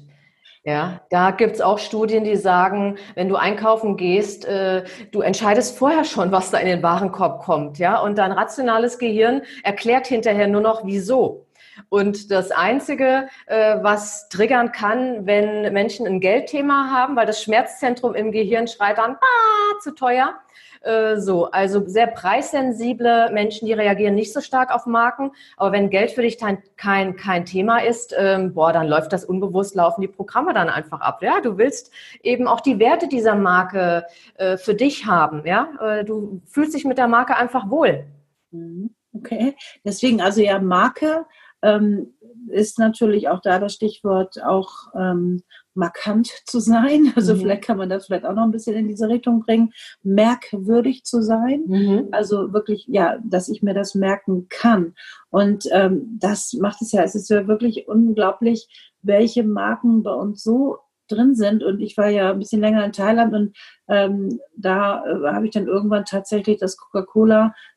Ja, 0.65 1.01
da 1.09 1.31
gibt's 1.31 1.59
auch 1.59 1.77
Studien, 1.77 2.23
die 2.23 2.37
sagen, 2.37 2.97
wenn 3.15 3.27
du 3.27 3.35
einkaufen 3.35 3.97
gehst, 3.97 4.45
äh, 4.45 4.85
du 5.11 5.19
entscheidest 5.19 5.77
vorher 5.77 6.05
schon, 6.05 6.31
was 6.31 6.51
da 6.51 6.57
in 6.57 6.67
den 6.67 6.81
Warenkorb 6.81 7.43
kommt, 7.43 7.79
ja, 7.79 7.99
und 7.99 8.17
dein 8.17 8.31
rationales 8.31 8.97
Gehirn 8.97 9.41
erklärt 9.63 10.07
hinterher 10.07 10.47
nur 10.47 10.61
noch, 10.61 10.85
wieso. 10.85 11.47
Und 11.89 12.31
das 12.31 12.51
Einzige, 12.51 13.27
äh, 13.47 13.77
was 13.81 14.29
triggern 14.29 14.71
kann, 14.71 15.25
wenn 15.25 15.71
Menschen 15.73 16.07
ein 16.07 16.19
Geldthema 16.19 16.89
haben, 16.91 17.15
weil 17.15 17.25
das 17.25 17.41
Schmerzzentrum 17.41 18.15
im 18.15 18.31
Gehirn 18.31 18.67
schreit 18.67 18.97
dann, 18.97 19.11
ah, 19.15 19.79
zu 19.81 19.91
teuer, 19.91 20.35
äh, 20.81 21.17
so, 21.17 21.49
also 21.51 21.87
sehr 21.87 22.07
preissensible 22.07 23.31
Menschen, 23.31 23.65
die 23.65 23.73
reagieren 23.73 24.15
nicht 24.15 24.33
so 24.33 24.41
stark 24.41 24.73
auf 24.73 24.85
Marken. 24.85 25.31
Aber 25.57 25.71
wenn 25.71 25.89
Geld 25.89 26.11
für 26.11 26.21
dich 26.21 26.37
kein, 26.37 26.61
kein, 26.75 27.45
Thema 27.45 27.79
ist, 27.79 28.13
ähm, 28.17 28.53
boah, 28.53 28.73
dann 28.73 28.87
läuft 28.87 29.13
das 29.13 29.25
unbewusst, 29.25 29.75
laufen 29.75 30.01
die 30.01 30.07
Programme 30.07 30.53
dann 30.53 30.69
einfach 30.69 31.01
ab. 31.01 31.21
Ja, 31.21 31.39
du 31.41 31.57
willst 31.57 31.91
eben 32.21 32.47
auch 32.47 32.61
die 32.61 32.79
Werte 32.79 33.07
dieser 33.07 33.35
Marke 33.35 34.05
äh, 34.35 34.57
für 34.57 34.75
dich 34.75 35.05
haben. 35.05 35.43
Ja, 35.45 36.03
du 36.03 36.41
fühlst 36.45 36.73
dich 36.73 36.85
mit 36.85 36.97
der 36.97 37.07
Marke 37.07 37.35
einfach 37.35 37.69
wohl. 37.69 38.05
Mhm. 38.51 38.93
Okay, 39.15 39.55
deswegen 39.85 40.21
also 40.21 40.41
ja 40.41 40.59
Marke 40.59 41.25
ähm, 41.63 42.13
ist 42.49 42.77
natürlich 42.77 43.29
auch 43.29 43.39
da 43.41 43.57
das 43.57 43.73
Stichwort 43.73 44.43
auch 44.43 44.69
ähm, 44.95 45.43
markant 45.73 46.29
zu 46.45 46.59
sein. 46.59 47.11
Also 47.15 47.35
mhm. 47.35 47.39
vielleicht 47.39 47.63
kann 47.63 47.77
man 47.77 47.89
das 47.89 48.05
vielleicht 48.05 48.25
auch 48.25 48.33
noch 48.33 48.43
ein 48.43 48.51
bisschen 48.51 48.75
in 48.75 48.87
diese 48.87 49.07
Richtung 49.07 49.41
bringen, 49.41 49.73
merkwürdig 50.03 51.03
zu 51.03 51.21
sein. 51.21 51.63
Mhm. 51.65 52.07
Also 52.11 52.53
wirklich, 52.53 52.85
ja, 52.87 53.17
dass 53.23 53.49
ich 53.49 53.63
mir 53.63 53.73
das 53.73 53.95
merken 53.95 54.47
kann. 54.49 54.93
Und 55.29 55.65
ähm, 55.71 56.17
das 56.19 56.53
macht 56.53 56.81
es 56.81 56.91
ja, 56.91 57.03
es 57.03 57.15
ist 57.15 57.29
ja 57.29 57.47
wirklich 57.47 57.87
unglaublich, 57.87 58.67
welche 59.01 59.43
Marken 59.43 60.03
bei 60.03 60.13
uns 60.13 60.43
so 60.43 60.77
drin 61.07 61.35
sind. 61.35 61.63
Und 61.63 61.81
ich 61.81 61.97
war 61.97 62.09
ja 62.09 62.31
ein 62.31 62.39
bisschen 62.39 62.61
länger 62.61 62.83
in 62.85 62.91
Thailand 62.91 63.33
und 63.33 63.57
ähm, 63.87 64.39
da 64.55 65.03
äh, 65.05 65.33
habe 65.33 65.45
ich 65.45 65.51
dann 65.51 65.67
irgendwann 65.67 66.05
tatsächlich 66.05 66.57
das 66.57 66.77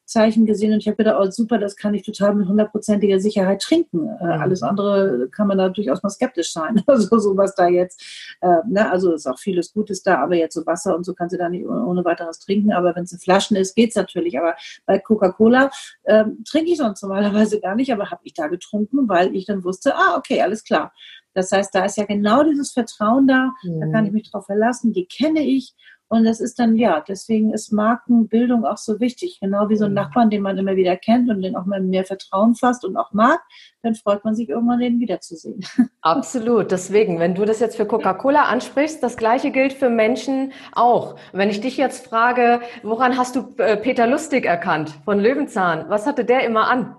Coca-Cola-Zeichen 0.06 0.46
gesehen 0.46 0.72
und 0.72 0.78
ich 0.78 0.86
habe 0.86 0.96
gedacht, 0.96 1.16
oh 1.20 1.30
super, 1.30 1.58
das 1.58 1.76
kann 1.76 1.94
ich 1.94 2.02
total 2.02 2.34
mit 2.34 2.48
hundertprozentiger 2.48 3.20
Sicherheit 3.20 3.60
trinken. 3.60 4.08
Äh, 4.20 4.24
alles 4.24 4.62
andere 4.62 5.28
kann 5.30 5.48
man 5.48 5.58
da 5.58 5.68
durchaus 5.68 6.02
mal 6.02 6.10
skeptisch 6.10 6.52
sein. 6.52 6.82
Also 6.96 7.18
sowas 7.18 7.54
da 7.54 7.68
jetzt, 7.68 8.02
äh, 8.40 8.58
ne? 8.68 8.90
also 8.90 9.12
ist 9.12 9.26
auch 9.26 9.38
vieles 9.38 9.72
Gutes 9.72 10.02
da, 10.02 10.18
aber 10.18 10.36
jetzt 10.36 10.54
so 10.54 10.64
Wasser 10.64 10.96
und 10.96 11.04
so 11.04 11.14
kannst 11.14 11.34
du 11.34 11.38
da 11.38 11.48
nicht 11.48 11.66
ohne 11.66 12.04
weiteres 12.04 12.38
trinken. 12.38 12.72
Aber 12.72 12.94
wenn 12.94 13.04
es 13.04 13.12
in 13.12 13.18
Flaschen 13.18 13.56
ist, 13.56 13.74
geht's 13.74 13.96
natürlich. 13.96 14.38
Aber 14.38 14.54
bei 14.86 14.98
Coca-Cola 14.98 15.70
ähm, 16.04 16.42
trinke 16.48 16.70
ich 16.70 16.78
sonst 16.78 17.02
normalerweise 17.02 17.60
gar 17.60 17.74
nicht, 17.74 17.92
aber 17.92 18.10
habe 18.10 18.22
ich 18.24 18.34
da 18.34 18.46
getrunken, 18.46 19.08
weil 19.08 19.34
ich 19.34 19.46
dann 19.46 19.64
wusste, 19.64 19.94
ah, 19.94 20.16
okay, 20.16 20.40
alles 20.40 20.64
klar. 20.64 20.92
Das 21.34 21.52
heißt, 21.52 21.74
da 21.74 21.84
ist 21.84 21.98
ja 21.98 22.06
genau 22.06 22.44
dieses 22.44 22.72
Vertrauen 22.72 23.26
da, 23.26 23.52
mhm. 23.62 23.80
da 23.80 23.86
kann 23.88 24.06
ich 24.06 24.12
mich 24.12 24.30
drauf 24.30 24.46
verlassen, 24.46 24.92
die 24.92 25.06
kenne 25.06 25.40
ich. 25.40 25.74
Und 26.08 26.24
das 26.24 26.40
ist 26.40 26.58
dann, 26.58 26.76
ja, 26.76 27.02
deswegen 27.06 27.52
ist 27.52 27.72
Markenbildung 27.72 28.64
auch 28.64 28.76
so 28.76 29.00
wichtig. 29.00 29.38
Genau 29.40 29.68
wie 29.68 29.76
so 29.76 29.86
ein 29.86 29.90
mhm. 29.90 29.96
Nachbarn, 29.96 30.30
den 30.30 30.42
man 30.42 30.56
immer 30.56 30.76
wieder 30.76 30.96
kennt 30.96 31.28
und 31.28 31.42
den 31.42 31.56
auch 31.56 31.66
mal 31.66 31.80
mehr 31.80 32.04
Vertrauen 32.04 32.54
fasst 32.54 32.84
und 32.84 32.96
auch 32.96 33.12
mag, 33.12 33.40
dann 33.82 33.94
freut 33.94 34.24
man 34.24 34.34
sich 34.34 34.48
irgendwann, 34.48 34.80
den 34.80 35.00
wiederzusehen. 35.00 35.64
Absolut. 36.02 36.70
Deswegen, 36.70 37.18
wenn 37.18 37.34
du 37.34 37.44
das 37.44 37.60
jetzt 37.60 37.76
für 37.76 37.86
Coca-Cola 37.86 38.44
ansprichst, 38.44 39.02
das 39.02 39.16
Gleiche 39.16 39.50
gilt 39.50 39.72
für 39.72 39.90
Menschen 39.90 40.52
auch. 40.72 41.16
Wenn 41.32 41.50
ich 41.50 41.60
dich 41.60 41.76
jetzt 41.76 42.06
frage, 42.06 42.60
woran 42.82 43.16
hast 43.16 43.34
du 43.34 43.54
äh, 43.58 43.76
Peter 43.76 44.06
Lustig 44.06 44.44
erkannt 44.44 44.94
von 45.04 45.18
Löwenzahn? 45.18 45.86
Was 45.88 46.06
hatte 46.06 46.24
der 46.24 46.44
immer 46.44 46.68
an? 46.68 46.96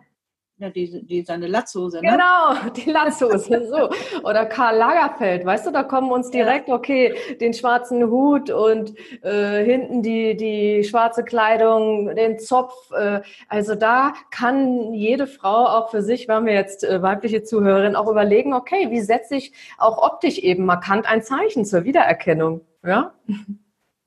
Ja, 0.59 0.71
die, 0.71 1.05
die 1.05 1.21
seine 1.21 1.45
Latzhose, 1.45 2.01
ne? 2.01 2.09
Genau, 2.09 2.69
die 2.75 2.89
Latzhose, 2.89 3.67
so. 3.69 3.89
Oder 4.27 4.47
Karl 4.47 4.77
Lagerfeld, 4.77 5.45
weißt 5.45 5.67
du, 5.67 5.71
da 5.71 5.83
kommen 5.83 6.11
uns 6.11 6.31
direkt, 6.31 6.69
okay, 6.69 7.13
den 7.39 7.53
schwarzen 7.53 8.09
Hut 8.09 8.49
und 8.49 8.95
äh, 9.23 9.63
hinten 9.63 10.01
die, 10.01 10.35
die 10.35 10.83
schwarze 10.83 11.23
Kleidung, 11.23 12.15
den 12.15 12.39
Zopf. 12.39 12.73
Äh, 12.91 13.21
also 13.47 13.75
da 13.75 14.13
kann 14.31 14.95
jede 14.95 15.27
Frau 15.27 15.67
auch 15.67 15.91
für 15.91 16.01
sich, 16.01 16.27
wenn 16.27 16.47
wir 16.47 16.53
jetzt 16.53 16.83
äh, 16.83 17.03
weibliche 17.03 17.43
Zuhörerin, 17.43 17.95
auch 17.95 18.09
überlegen, 18.09 18.53
okay, 18.53 18.89
wie 18.89 19.01
setze 19.01 19.35
ich 19.35 19.53
auch 19.77 19.99
optisch 19.99 20.39
eben 20.39 20.65
markant 20.65 21.05
ein 21.05 21.21
Zeichen 21.21 21.65
zur 21.65 21.83
Wiedererkennung, 21.83 22.61
ja? 22.83 23.13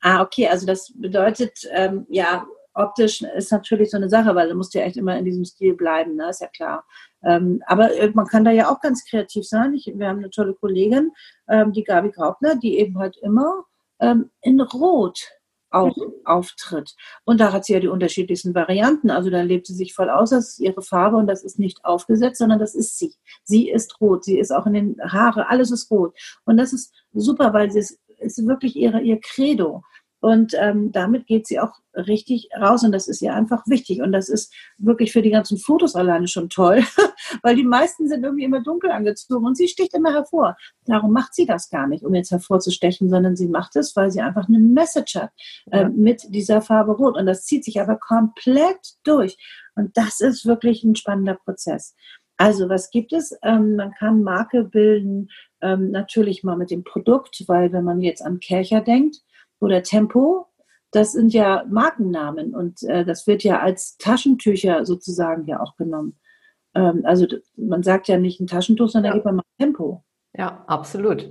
Ah, 0.00 0.22
okay, 0.22 0.48
also 0.48 0.66
das 0.66 0.92
bedeutet, 0.96 1.68
ähm, 1.72 2.06
ja, 2.08 2.44
optisch 2.74 3.22
ist 3.22 3.52
natürlich 3.52 3.90
so 3.90 3.96
eine 3.96 4.08
Sache, 4.08 4.34
weil 4.34 4.48
du 4.48 4.54
musst 4.54 4.74
ja 4.74 4.82
echt 4.82 4.96
immer 4.96 5.18
in 5.18 5.24
diesem 5.24 5.44
Stil 5.44 5.74
bleiben, 5.74 6.16
ne? 6.16 6.30
ist 6.30 6.40
ja 6.40 6.48
klar. 6.48 6.84
Ähm, 7.22 7.62
aber 7.66 7.90
man 8.14 8.26
kann 8.26 8.44
da 8.44 8.50
ja 8.50 8.70
auch 8.70 8.80
ganz 8.80 9.04
kreativ 9.04 9.46
sein. 9.46 9.74
Ich, 9.74 9.90
wir 9.94 10.08
haben 10.08 10.18
eine 10.18 10.30
tolle 10.30 10.54
Kollegin, 10.54 11.12
ähm, 11.48 11.72
die 11.72 11.84
Gabi 11.84 12.10
Graubner, 12.10 12.56
die 12.56 12.78
eben 12.78 12.98
halt 12.98 13.16
immer 13.18 13.64
ähm, 14.00 14.30
in 14.40 14.60
Rot 14.60 15.20
auch 15.70 15.96
mhm. 15.96 16.12
auftritt. 16.24 16.94
Und 17.24 17.40
da 17.40 17.52
hat 17.52 17.64
sie 17.64 17.72
ja 17.72 17.80
die 17.80 17.88
unterschiedlichsten 17.88 18.54
Varianten. 18.54 19.10
Also 19.10 19.30
da 19.30 19.42
lebt 19.42 19.66
sie 19.66 19.74
sich 19.74 19.94
voll 19.94 20.10
aus, 20.10 20.30
das 20.30 20.50
ist 20.50 20.60
ihre 20.60 20.82
Farbe 20.82 21.16
und 21.16 21.26
das 21.26 21.44
ist 21.44 21.58
nicht 21.58 21.84
aufgesetzt, 21.84 22.38
sondern 22.38 22.58
das 22.58 22.74
ist 22.74 22.98
sie. 22.98 23.14
Sie 23.44 23.70
ist 23.70 24.00
rot, 24.00 24.24
sie 24.24 24.38
ist 24.38 24.50
auch 24.50 24.66
in 24.66 24.74
den 24.74 24.96
Haare, 25.00 25.48
alles 25.48 25.70
ist 25.70 25.90
rot. 25.90 26.16
Und 26.44 26.56
das 26.56 26.72
ist 26.72 26.92
super, 27.12 27.52
weil 27.52 27.70
sie 27.70 27.78
ist, 27.78 28.00
ist 28.18 28.46
wirklich 28.46 28.76
ihre, 28.76 29.00
ihr 29.00 29.20
Credo. 29.20 29.82
Und 30.20 30.52
ähm, 30.58 30.92
damit 30.92 31.26
geht 31.26 31.46
sie 31.46 31.58
auch 31.58 31.72
richtig 31.94 32.50
raus 32.58 32.84
und 32.84 32.92
das 32.92 33.08
ist 33.08 33.22
ihr 33.22 33.34
einfach 33.34 33.66
wichtig. 33.66 34.02
Und 34.02 34.12
das 34.12 34.28
ist 34.28 34.52
wirklich 34.78 35.12
für 35.12 35.22
die 35.22 35.30
ganzen 35.30 35.56
Fotos 35.56 35.96
alleine 35.96 36.28
schon 36.28 36.50
toll, 36.50 36.82
weil 37.42 37.56
die 37.56 37.64
meisten 37.64 38.06
sind 38.06 38.22
irgendwie 38.22 38.44
immer 38.44 38.62
dunkel 38.62 38.90
angezogen 38.90 39.46
und 39.46 39.56
sie 39.56 39.66
sticht 39.66 39.94
immer 39.94 40.12
hervor. 40.12 40.56
Darum 40.84 41.12
macht 41.12 41.34
sie 41.34 41.46
das 41.46 41.70
gar 41.70 41.86
nicht, 41.86 42.04
um 42.04 42.14
jetzt 42.14 42.30
hervorzustechen, 42.30 43.08
sondern 43.08 43.34
sie 43.34 43.48
macht 43.48 43.76
es, 43.76 43.96
weil 43.96 44.10
sie 44.10 44.20
einfach 44.20 44.46
eine 44.46 44.58
Message 44.58 45.16
hat 45.16 45.30
äh, 45.70 45.88
mit 45.88 46.22
dieser 46.28 46.60
Farbe 46.60 46.92
Rot. 46.92 47.16
Und 47.16 47.26
das 47.26 47.44
zieht 47.44 47.64
sich 47.64 47.80
aber 47.80 47.96
komplett 47.96 48.96
durch. 49.04 49.38
Und 49.74 49.96
das 49.96 50.20
ist 50.20 50.44
wirklich 50.44 50.84
ein 50.84 50.96
spannender 50.96 51.34
Prozess. 51.34 51.94
Also 52.36 52.68
was 52.68 52.90
gibt 52.90 53.12
es? 53.12 53.36
Ähm, 53.42 53.76
man 53.76 53.92
kann 53.92 54.22
Marke 54.22 54.64
bilden, 54.64 55.30
ähm, 55.60 55.90
natürlich 55.90 56.42
mal 56.42 56.56
mit 56.56 56.70
dem 56.70 56.84
Produkt, 56.84 57.44
weil 57.48 57.72
wenn 57.72 57.84
man 57.84 58.00
jetzt 58.00 58.22
an 58.22 58.40
Kercher 58.40 58.80
denkt, 58.80 59.22
oder 59.60 59.82
Tempo, 59.82 60.46
das 60.90 61.12
sind 61.12 61.32
ja 61.32 61.64
Markennamen 61.68 62.54
und 62.54 62.82
äh, 62.82 63.04
das 63.04 63.26
wird 63.26 63.44
ja 63.44 63.60
als 63.60 63.96
Taschentücher 63.98 64.84
sozusagen 64.84 65.46
ja 65.46 65.60
auch 65.60 65.76
genommen. 65.76 66.18
Ähm, 66.74 67.02
also 67.04 67.26
man 67.56 67.82
sagt 67.82 68.08
ja 68.08 68.18
nicht 68.18 68.40
ein 68.40 68.46
Taschentuch, 68.46 68.88
sondern 68.88 69.10
ja. 69.10 69.14
gibt 69.14 69.24
man 69.24 69.36
mal 69.36 69.44
Tempo. 69.58 70.04
Ja, 70.36 70.64
absolut. 70.66 71.28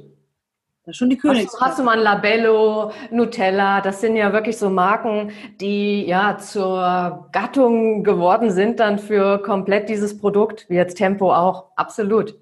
Das 0.85 0.95
ist 0.95 0.97
schon 0.97 1.09
die 1.09 1.17
Königs. 1.17 1.53
Hast, 1.53 1.61
hast, 1.61 1.79
du 1.79 1.83
mal 1.83 1.97
ein 1.97 2.03
Labello, 2.03 2.91
Nutella, 3.11 3.81
das 3.81 4.01
sind 4.01 4.15
ja 4.15 4.33
wirklich 4.33 4.57
so 4.57 4.69
Marken, 4.69 5.31
die 5.59 6.05
ja 6.05 6.37
zur 6.37 7.29
Gattung 7.31 8.03
geworden 8.03 8.49
sind 8.49 8.79
dann 8.79 8.97
für 8.97 9.39
komplett 9.41 9.89
dieses 9.89 10.17
Produkt, 10.17 10.67
wie 10.69 10.75
jetzt 10.75 10.97
Tempo 10.97 11.33
auch. 11.33 11.65
Absolut. 11.75 12.35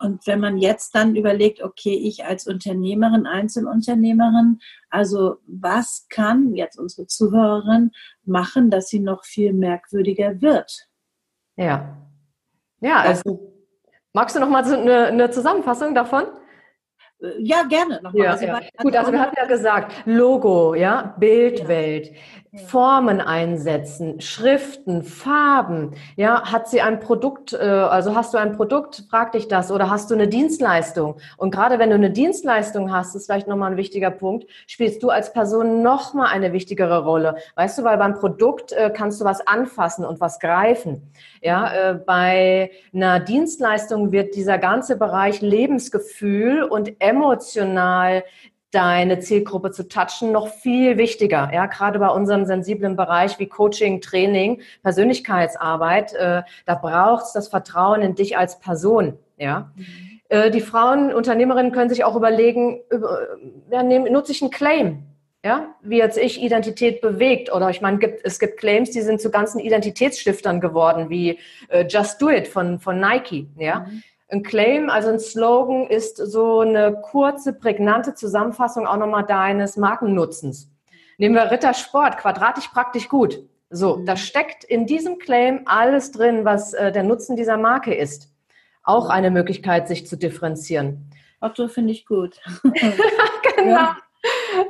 Und 0.00 0.26
wenn 0.26 0.38
man 0.38 0.58
jetzt 0.58 0.94
dann 0.94 1.16
überlegt, 1.16 1.62
okay, 1.62 1.94
ich 1.94 2.24
als 2.24 2.46
Unternehmerin, 2.46 3.26
Einzelunternehmerin, 3.26 4.60
also 4.90 5.38
was 5.46 6.06
kann 6.08 6.54
jetzt 6.54 6.78
unsere 6.78 7.06
Zuhörerin 7.06 7.90
machen, 8.24 8.70
dass 8.70 8.88
sie 8.88 9.00
noch 9.00 9.24
viel 9.24 9.52
merkwürdiger 9.52 10.40
wird? 10.40 10.88
Ja. 11.56 11.96
Ja, 12.80 13.00
also 13.00 13.52
magst 14.12 14.36
du 14.36 14.40
noch 14.40 14.48
mal 14.48 14.62
eine, 14.64 15.06
eine 15.06 15.30
Zusammenfassung 15.30 15.94
davon? 15.94 16.26
Ja, 17.40 17.64
gerne. 17.64 18.00
Nochmal. 18.00 18.24
Ja, 18.24 18.30
also, 18.30 18.46
ja. 18.46 18.60
Gut, 18.80 18.94
also 18.94 19.10
wir 19.10 19.20
hatten 19.20 19.34
ja 19.36 19.46
gesagt, 19.46 19.92
Logo, 20.04 20.74
ja, 20.74 21.16
Bildwelt. 21.18 22.12
Formen 22.66 23.20
einsetzen, 23.20 24.20
Schriften, 24.20 25.02
Farben. 25.02 25.92
Ja, 26.16 26.50
hat 26.50 26.68
sie 26.68 26.80
ein 26.80 26.98
Produkt, 26.98 27.52
äh, 27.52 27.58
also 27.58 28.14
hast 28.14 28.32
du 28.32 28.38
ein 28.38 28.56
Produkt, 28.56 29.04
frag 29.10 29.32
dich 29.32 29.48
das, 29.48 29.70
oder 29.70 29.90
hast 29.90 30.10
du 30.10 30.14
eine 30.14 30.28
Dienstleistung? 30.28 31.16
Und 31.36 31.50
gerade 31.50 31.78
wenn 31.78 31.90
du 31.90 31.96
eine 31.96 32.10
Dienstleistung 32.10 32.92
hast, 32.92 33.14
ist 33.14 33.26
vielleicht 33.26 33.48
nochmal 33.48 33.72
ein 33.72 33.76
wichtiger 33.76 34.10
Punkt, 34.10 34.46
spielst 34.66 35.02
du 35.02 35.10
als 35.10 35.32
Person 35.32 35.82
nochmal 35.82 36.28
eine 36.28 36.52
wichtigere 36.52 37.04
Rolle. 37.04 37.36
Weißt 37.54 37.78
du, 37.78 37.84
weil 37.84 37.98
beim 37.98 38.14
Produkt 38.14 38.72
äh, 38.72 38.90
kannst 38.94 39.20
du 39.20 39.24
was 39.24 39.46
anfassen 39.46 40.04
und 40.04 40.20
was 40.20 40.40
greifen. 40.40 41.12
Ja, 41.42 41.90
äh, 41.90 41.94
bei 41.94 42.70
einer 42.94 43.20
Dienstleistung 43.20 44.10
wird 44.10 44.34
dieser 44.34 44.58
ganze 44.58 44.96
Bereich 44.96 45.42
Lebensgefühl 45.42 46.62
und 46.62 47.00
emotional 47.00 48.24
deine 48.70 49.18
Zielgruppe 49.20 49.70
zu 49.70 49.88
touchen, 49.88 50.32
noch 50.32 50.48
viel 50.48 50.98
wichtiger. 50.98 51.50
Ja, 51.52 51.66
gerade 51.66 51.98
bei 51.98 52.08
unserem 52.08 52.44
sensiblen 52.44 52.96
Bereich 52.96 53.38
wie 53.38 53.46
Coaching, 53.46 54.00
Training, 54.00 54.60
Persönlichkeitsarbeit, 54.82 56.12
äh, 56.14 56.42
da 56.66 56.74
braucht 56.74 57.24
es 57.24 57.32
das 57.32 57.48
Vertrauen 57.48 58.02
in 58.02 58.14
dich 58.14 58.36
als 58.36 58.58
Person. 58.60 59.18
Ja. 59.38 59.72
Mhm. 59.74 59.84
Äh, 60.28 60.50
die 60.50 60.60
Frauen, 60.60 61.12
Unternehmerinnen 61.14 61.72
können 61.72 61.88
sich 61.88 62.04
auch 62.04 62.16
überlegen, 62.16 62.80
über, 62.90 63.20
ja, 63.70 63.82
nehm, 63.82 64.04
nutze 64.04 64.32
ich 64.32 64.42
einen 64.42 64.50
Claim? 64.50 65.04
Ja, 65.44 65.68
wie 65.82 65.98
jetzt 65.98 66.18
ich 66.18 66.42
Identität 66.42 67.00
bewegt 67.00 67.52
oder 67.52 67.70
ich 67.70 67.80
meine, 67.80 67.98
gibt, 67.98 68.22
es 68.24 68.40
gibt 68.40 68.58
Claims, 68.58 68.90
die 68.90 69.02
sind 69.02 69.20
zu 69.20 69.30
ganzen 69.30 69.60
Identitätsstiftern 69.60 70.60
geworden, 70.60 71.10
wie 71.10 71.38
äh, 71.68 71.86
Just 71.86 72.20
Do 72.20 72.28
It 72.28 72.48
von, 72.48 72.80
von 72.80 72.98
Nike. 72.98 73.46
Ja, 73.56 73.86
mhm. 73.88 74.02
Ein 74.30 74.42
Claim, 74.42 74.90
also 74.90 75.08
ein 75.08 75.18
Slogan, 75.18 75.86
ist 75.86 76.18
so 76.18 76.60
eine 76.60 77.00
kurze, 77.00 77.54
prägnante 77.54 78.14
Zusammenfassung 78.14 78.86
auch 78.86 78.98
nochmal 78.98 79.24
deines 79.24 79.76
Markennutzens. 79.76 80.70
Nehmen 81.16 81.34
wir 81.34 81.50
Rittersport, 81.50 82.18
quadratisch 82.18 82.68
praktisch 82.68 83.08
gut. 83.08 83.40
So, 83.70 83.96
mhm. 83.96 84.06
da 84.06 84.16
steckt 84.16 84.64
in 84.64 84.86
diesem 84.86 85.18
Claim 85.18 85.62
alles 85.64 86.12
drin, 86.12 86.44
was 86.44 86.74
äh, 86.74 86.92
der 86.92 87.04
Nutzen 87.04 87.36
dieser 87.36 87.56
Marke 87.56 87.94
ist. 87.94 88.30
Auch 88.82 89.06
mhm. 89.06 89.10
eine 89.10 89.30
Möglichkeit, 89.30 89.88
sich 89.88 90.06
zu 90.06 90.16
differenzieren. 90.16 91.10
Otto 91.40 91.68
finde 91.68 91.92
ich 91.92 92.04
gut. 92.04 92.40
genau. 92.62 93.70
Ja. 93.70 93.96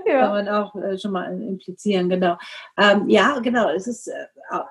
Ja. 0.07 0.21
Kann 0.21 0.31
man 0.31 0.49
auch 0.49 0.75
äh, 0.77 0.99
schon 0.99 1.13
mal 1.13 1.33
implizieren, 1.33 2.09
genau. 2.09 2.37
Ähm, 2.77 3.09
ja, 3.09 3.39
genau. 3.41 3.71
Es 3.71 3.87
ist 3.87 4.09
äh, 4.09 4.27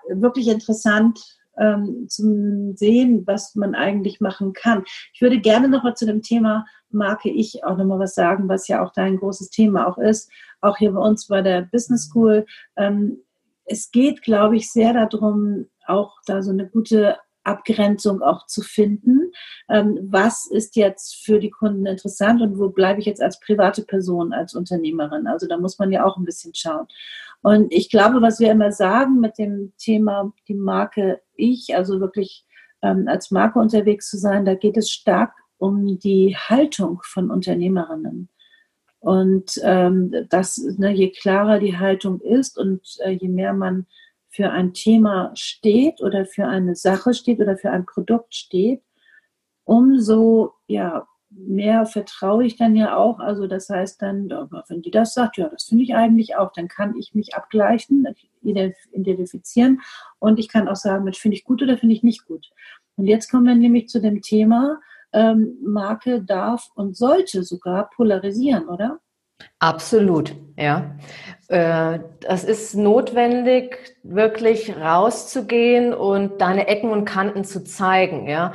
wirklich 0.09 0.47
interessant, 0.47 1.36
ähm, 1.59 2.07
zum 2.07 2.75
Sehen, 2.75 3.23
was 3.25 3.55
man 3.55 3.75
eigentlich 3.75 4.21
machen 4.21 4.53
kann. 4.53 4.83
Ich 5.13 5.21
würde 5.21 5.39
gerne 5.39 5.69
noch 5.69 5.83
mal 5.83 5.95
zu 5.95 6.05
dem 6.05 6.21
Thema 6.21 6.65
Marke 6.89 7.29
ich 7.29 7.63
auch 7.63 7.77
noch 7.77 7.85
mal 7.85 7.99
was 7.99 8.15
sagen, 8.15 8.47
was 8.47 8.67
ja 8.67 8.83
auch 8.83 8.93
dein 8.93 9.17
großes 9.17 9.49
Thema 9.49 9.87
auch 9.87 9.97
ist, 9.97 10.31
auch 10.61 10.77
hier 10.77 10.91
bei 10.91 10.99
uns 10.99 11.27
bei 11.27 11.41
der 11.41 11.61
Business 11.61 12.05
School. 12.05 12.45
Ähm, 12.75 13.19
es 13.65 13.91
geht, 13.91 14.21
glaube 14.21 14.55
ich, 14.55 14.71
sehr 14.71 14.93
darum, 14.93 15.67
auch 15.85 16.15
da 16.25 16.41
so 16.41 16.51
eine 16.51 16.67
gute 16.67 17.17
Abgrenzung 17.43 18.21
auch 18.21 18.45
zu 18.45 18.61
finden. 18.61 19.31
Ähm, 19.69 19.99
was 20.01 20.47
ist 20.47 20.75
jetzt 20.75 21.15
für 21.23 21.39
die 21.39 21.49
Kunden 21.49 21.85
interessant 21.85 22.41
und 22.41 22.59
wo 22.59 22.69
bleibe 22.69 22.99
ich 22.99 23.05
jetzt 23.05 23.21
als 23.21 23.39
private 23.39 23.83
Person, 23.83 24.33
als 24.33 24.53
Unternehmerin? 24.53 25.27
Also 25.27 25.47
da 25.47 25.57
muss 25.57 25.79
man 25.79 25.91
ja 25.91 26.05
auch 26.05 26.17
ein 26.17 26.25
bisschen 26.25 26.53
schauen. 26.53 26.87
Und 27.41 27.71
ich 27.73 27.89
glaube, 27.89 28.21
was 28.21 28.39
wir 28.39 28.51
immer 28.51 28.71
sagen 28.71 29.19
mit 29.19 29.37
dem 29.37 29.73
Thema 29.77 30.33
die 30.47 30.55
Marke 30.55 31.21
Ich, 31.35 31.75
also 31.75 31.99
wirklich 31.99 32.45
ähm, 32.81 33.07
als 33.07 33.31
Marke 33.31 33.59
unterwegs 33.59 34.09
zu 34.09 34.17
sein, 34.17 34.45
da 34.45 34.55
geht 34.55 34.77
es 34.77 34.89
stark 34.89 35.33
um 35.57 35.99
die 35.99 36.35
Haltung 36.35 36.99
von 37.03 37.31
Unternehmerinnen. 37.31 38.29
Und 38.99 39.59
ähm, 39.63 40.13
das, 40.29 40.57
ne, 40.77 40.91
je 40.91 41.11
klarer 41.11 41.59
die 41.59 41.77
Haltung 41.77 42.19
ist 42.19 42.57
und 42.57 42.81
äh, 42.99 43.11
je 43.11 43.29
mehr 43.29 43.53
man 43.53 43.85
für 44.29 44.51
ein 44.51 44.73
Thema 44.73 45.31
steht 45.35 46.01
oder 46.01 46.25
für 46.25 46.47
eine 46.47 46.75
Sache 46.75 47.13
steht 47.13 47.39
oder 47.39 47.57
für 47.57 47.71
ein 47.71 47.85
Produkt 47.85 48.35
steht, 48.35 48.81
umso 49.63 50.53
ja, 50.67 51.07
mehr 51.29 51.85
vertraue 51.85 52.45
ich 52.45 52.57
dann 52.57 52.75
ja 52.75 52.95
auch. 52.95 53.19
Also 53.19 53.47
das 53.47 53.69
heißt 53.69 54.01
dann, 54.01 54.29
wenn 54.67 54.81
die 54.81 54.91
das 54.91 55.13
sagt, 55.13 55.37
ja, 55.37 55.49
das 55.49 55.65
finde 55.65 55.83
ich 55.83 55.95
eigentlich 55.95 56.35
auch, 56.35 56.51
dann 56.53 56.67
kann 56.67 56.95
ich 56.97 57.13
mich 57.13 57.35
abgleichen, 57.35 58.07
identifizieren 58.41 59.81
und 60.19 60.39
ich 60.39 60.47
kann 60.47 60.67
auch 60.67 60.75
sagen, 60.75 61.05
das 61.05 61.17
finde 61.17 61.35
ich 61.35 61.43
gut 61.43 61.61
oder 61.61 61.77
finde 61.77 61.95
ich 61.95 62.03
nicht 62.03 62.25
gut. 62.25 62.49
Und 62.95 63.05
jetzt 63.05 63.29
kommen 63.29 63.45
wir 63.45 63.55
nämlich 63.55 63.89
zu 63.89 64.01
dem 64.01 64.21
Thema, 64.21 64.79
ähm, 65.13 65.57
Marke 65.63 66.21
darf 66.21 66.69
und 66.75 66.95
sollte 66.97 67.43
sogar 67.43 67.89
polarisieren, 67.89 68.67
oder? 68.67 68.99
Absolut, 69.59 70.35
ja. 70.57 70.95
Äh, 71.47 71.99
das 72.21 72.43
ist 72.43 72.75
notwendig, 72.75 73.95
wirklich 74.03 74.75
rauszugehen 74.75 75.93
und 75.93 76.41
deine 76.41 76.67
Ecken 76.67 76.89
und 76.89 77.05
Kanten 77.05 77.43
zu 77.43 77.63
zeigen, 77.63 78.27
ja. 78.27 78.53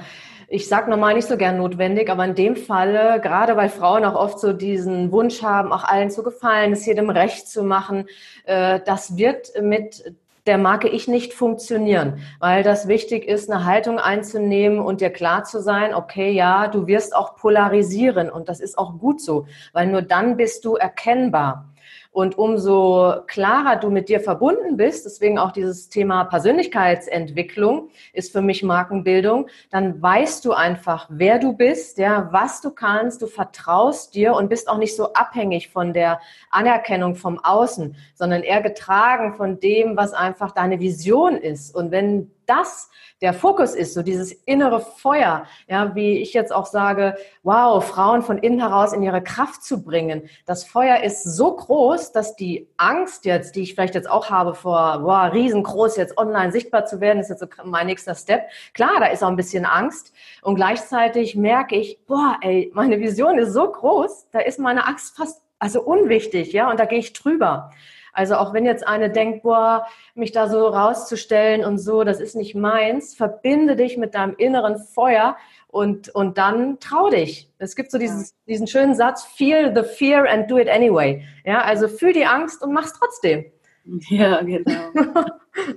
Ich 0.55 0.69
sage 0.69 0.91
normal 0.91 1.15
nicht 1.15 1.29
so 1.29 1.39
gern 1.39 1.57
notwendig, 1.57 2.11
aber 2.11 2.27
in 2.27 2.35
dem 2.35 2.57
Falle, 2.57 3.23
gerade 3.23 3.57
weil 3.57 3.71
Frauen 3.71 4.05
auch 4.05 4.15
oft 4.15 4.39
so 4.39 4.53
diesen 4.53 5.11
Wunsch 5.11 5.43
haben, 5.43 5.73
auch 5.73 5.83
allen 5.83 6.11
zu 6.11 6.23
gefallen, 6.23 6.75
es 6.75 6.85
jedem 6.85 7.09
recht 7.09 7.49
zu 7.49 7.63
machen, 7.63 8.07
äh, 8.45 8.79
das 8.85 9.17
wird 9.17 9.51
mit 9.63 10.15
der 10.45 10.59
Marke 10.59 10.89
ich 10.89 11.09
nicht 11.09 11.33
funktionieren, 11.33 12.19
weil 12.39 12.63
das 12.63 12.87
wichtig 12.87 13.27
ist, 13.27 13.51
eine 13.51 13.65
Haltung 13.65 13.99
einzunehmen 13.99 14.81
und 14.81 15.01
dir 15.01 15.09
klar 15.09 15.45
zu 15.45 15.63
sein, 15.63 15.95
okay, 15.95 16.33
ja, 16.33 16.69
du 16.69 16.87
wirst 16.87 17.17
auch 17.17 17.35
polarisieren 17.37 18.29
und 18.29 18.51
das 18.51 18.61
ist 18.61 18.77
auch 18.77 18.99
gut 18.99 19.23
so, 19.23 19.47
weil 19.73 19.87
nur 19.87 20.03
dann 20.03 20.37
bist 20.37 20.67
du 20.67 20.75
erkennbar. 20.75 21.72
Und 22.11 22.37
umso 22.37 23.23
klarer 23.27 23.77
du 23.77 23.91
mit 23.91 24.09
dir 24.09 24.21
verbunden 24.21 24.77
bist, 24.77 25.07
deswegen 25.07 25.39
auch 25.39 25.53
dieses 25.53 25.89
Thema 25.89 26.25
Persönlichkeitsentwicklung 26.25 27.89
ist 28.13 28.33
für 28.33 28.43
mich 28.43 28.63
Markenbildung, 28.63 29.49
dann 29.71 30.01
weißt 30.03 30.45
du 30.45 30.53
einfach, 30.53 31.07
wer 31.11 31.39
du 31.39 31.55
bist, 31.55 31.99
ja, 31.99 32.29
was 32.33 32.61
du 32.61 32.71
kannst, 32.71 33.23
du 33.23 33.27
vertraust 33.27 34.15
dir 34.15 34.35
und 34.35 34.49
bist 34.49 34.69
auch 34.69 34.79
nicht 34.79 34.95
so 34.95 35.13
abhängig 35.15 35.71
von 35.71 35.93
der 35.93 36.21
Anerkennung 36.51 37.15
vom 37.15 37.39
Außen, 37.39 37.97
sondern 38.15 38.43
eher 38.43 38.63
getragen 38.63 39.35
von 39.35 39.59
dem, 39.61 39.97
was 39.97 40.13
einfach 40.13 40.53
deine 40.53 40.81
Vision 40.81 41.37
ist. 41.37 41.75
Und 41.75 41.91
wenn 41.91 42.31
das 42.53 42.91
der 43.23 43.33
Fokus 43.33 43.75
ist, 43.75 43.95
so 43.95 44.03
dieses 44.03 44.33
innere 44.33 44.81
Feuer, 44.81 45.47
ja, 45.69 45.95
wie 45.95 46.19
ich 46.19 46.35
jetzt 46.35 46.53
auch 46.53 46.67
sage, 46.67 47.17
wow, 47.45 47.83
Frauen 47.83 48.23
von 48.23 48.37
innen 48.37 48.59
heraus 48.59 48.93
in 48.93 49.03
ihre 49.03 49.23
Kraft 49.23 49.63
zu 49.63 49.83
bringen. 49.85 50.29
Das 50.45 50.65
Feuer 50.65 51.05
ist 51.05 51.23
so 51.23 51.55
groß, 51.55 52.11
dass 52.11 52.35
die 52.35 52.69
Angst 52.77 53.25
jetzt, 53.25 53.55
die 53.55 53.63
ich 53.63 53.75
vielleicht 53.75 53.95
jetzt 53.95 54.11
auch 54.11 54.29
habe 54.29 54.55
vor, 54.55 55.05
wow, 55.05 55.33
riesengroß 55.33 55.97
jetzt 55.97 56.19
online 56.19 56.51
sichtbar 56.51 56.85
zu 56.85 57.01
werden, 57.01 57.21
ist 57.21 57.31
jetzt 57.31 57.41
so 57.41 57.47
mein 57.65 57.87
nächster 57.87 58.17
Step. 58.17 58.49
Klar, 58.75 58.99
da 58.99 59.07
ist 59.07 59.23
auch 59.23 59.29
ein 59.29 59.37
bisschen 59.37 59.65
Angst 59.65 60.13
und 60.43 60.57
gleichzeitig 60.57 61.37
merke 61.37 61.77
ich, 61.77 62.05
boah, 62.07 62.39
ey, 62.41 62.73
meine 62.75 62.99
Vision 62.99 63.39
ist 63.39 63.53
so 63.53 63.71
groß, 63.71 64.31
da 64.33 64.41
ist 64.41 64.59
meine 64.59 64.87
Angst 64.87 65.17
fast 65.17 65.43
also 65.61 65.81
unwichtig, 65.81 66.53
ja, 66.53 66.69
und 66.69 66.81
da 66.81 66.87
gehe 66.87 66.99
ich 66.99 67.13
drüber. 67.13 67.71
Also 68.13 68.37
auch 68.37 68.53
wenn 68.53 68.67
jetzt 68.67 68.87
eine 68.87 69.11
denkt, 69.11 69.43
boah, 69.43 69.87
mich 70.15 70.33
da 70.33 70.49
so 70.49 70.69
rauszustellen 70.69 71.65
und 71.65 71.79
so, 71.79 72.05
das 72.05 72.21
ist 72.21 72.37
nicht 72.37 72.55
meins, 72.55 73.15
verbinde 73.15 73.75
dich 73.75 73.97
mit 73.97 74.15
deinem 74.15 74.35
inneren 74.37 74.79
Feuer 74.79 75.37
und, 75.69 76.11
und 76.11 76.37
dann 76.37 76.79
trau 76.81 77.09
dich. 77.09 77.51
Es 77.59 77.75
gibt 77.75 77.91
so 77.91 77.99
dieses, 77.99 78.35
diesen 78.47 78.67
schönen 78.67 78.95
Satz, 78.95 79.25
feel 79.25 79.75
the 79.75 79.83
fear 79.83 80.29
and 80.29 80.51
do 80.51 80.59
it 80.59 80.69
anyway. 80.69 81.25
Ja, 81.45 81.63
also 81.63 81.89
fühl 81.89 82.13
die 82.13 82.27
Angst 82.27 82.63
und 82.63 82.73
mach's 82.73 82.93
trotzdem. 82.93 83.47
Ja, 84.11 84.41
genau. 84.43 84.71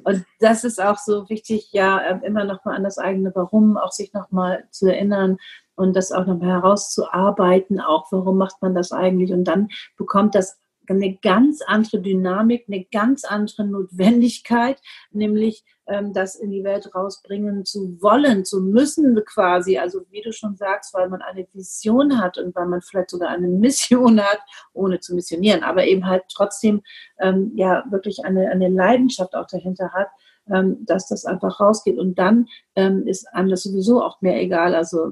und 0.04 0.26
das 0.40 0.64
ist 0.64 0.80
auch 0.80 1.00
so 1.00 1.28
wichtig, 1.28 1.70
ja, 1.72 2.02
ähm, 2.04 2.22
immer 2.24 2.44
nochmal 2.44 2.76
an 2.76 2.84
das 2.84 3.00
eigene 3.00 3.32
Warum, 3.34 3.78
auch 3.78 3.92
sich 3.92 4.14
nochmal 4.14 4.66
zu 4.70 4.86
erinnern 4.86 5.38
und 5.76 5.96
das 5.96 6.12
auch 6.12 6.28
nochmal 6.28 6.62
herauszuarbeiten, 6.62 7.82
auch 7.82 8.12
warum 8.12 8.38
macht 8.38 8.62
man 8.62 8.76
das 8.76 8.92
eigentlich 8.92 9.34
und 9.34 9.46
dann 9.46 9.70
bekommt 9.98 10.36
das 10.36 10.60
eine 10.90 11.16
ganz 11.18 11.62
andere 11.62 12.02
Dynamik, 12.02 12.66
eine 12.68 12.86
ganz 12.86 13.24
andere 13.24 13.66
Notwendigkeit, 13.66 14.82
nämlich 15.12 15.64
ähm, 15.88 16.14
das 16.14 16.36
in 16.36 16.52
die 16.52 16.64
Welt 16.64 16.94
rausbringen 16.96 17.66
zu 17.66 18.02
wollen, 18.02 18.46
zu 18.46 18.62
müssen 18.62 19.16
quasi. 19.26 19.78
Also 19.78 20.02
wie 20.10 20.22
du 20.22 20.32
schon 20.34 20.56
sagst, 20.56 20.94
weil 20.94 21.10
man 21.10 21.22
eine 21.22 21.48
Vision 21.54 22.20
hat 22.20 22.38
und 22.38 22.56
weil 22.56 22.68
man 22.68 22.82
vielleicht 22.82 23.12
sogar 23.12 23.30
eine 23.30 23.48
Mission 23.66 24.20
hat, 24.22 24.40
ohne 24.74 25.00
zu 25.00 25.16
missionieren, 25.16 25.64
aber 25.64 25.86
eben 25.86 26.08
halt 26.08 26.24
trotzdem 26.34 26.82
ähm, 27.20 27.52
ja 27.56 27.84
wirklich 27.90 28.26
eine, 28.26 28.50
eine 28.50 28.70
Leidenschaft 28.70 29.36
auch 29.36 29.48
dahinter 29.48 29.92
hat, 29.92 30.08
ähm, 30.50 30.86
dass 30.86 31.08
das 31.08 31.26
einfach 31.26 31.60
rausgeht. 31.60 31.98
Und 31.98 32.18
dann 32.18 32.48
ähm, 32.76 33.08
ist 33.08 33.28
einem 33.34 33.50
das 33.50 33.64
sowieso 33.64 34.04
auch 34.04 34.22
mehr 34.22 34.42
egal. 34.42 34.76
Also 34.76 35.12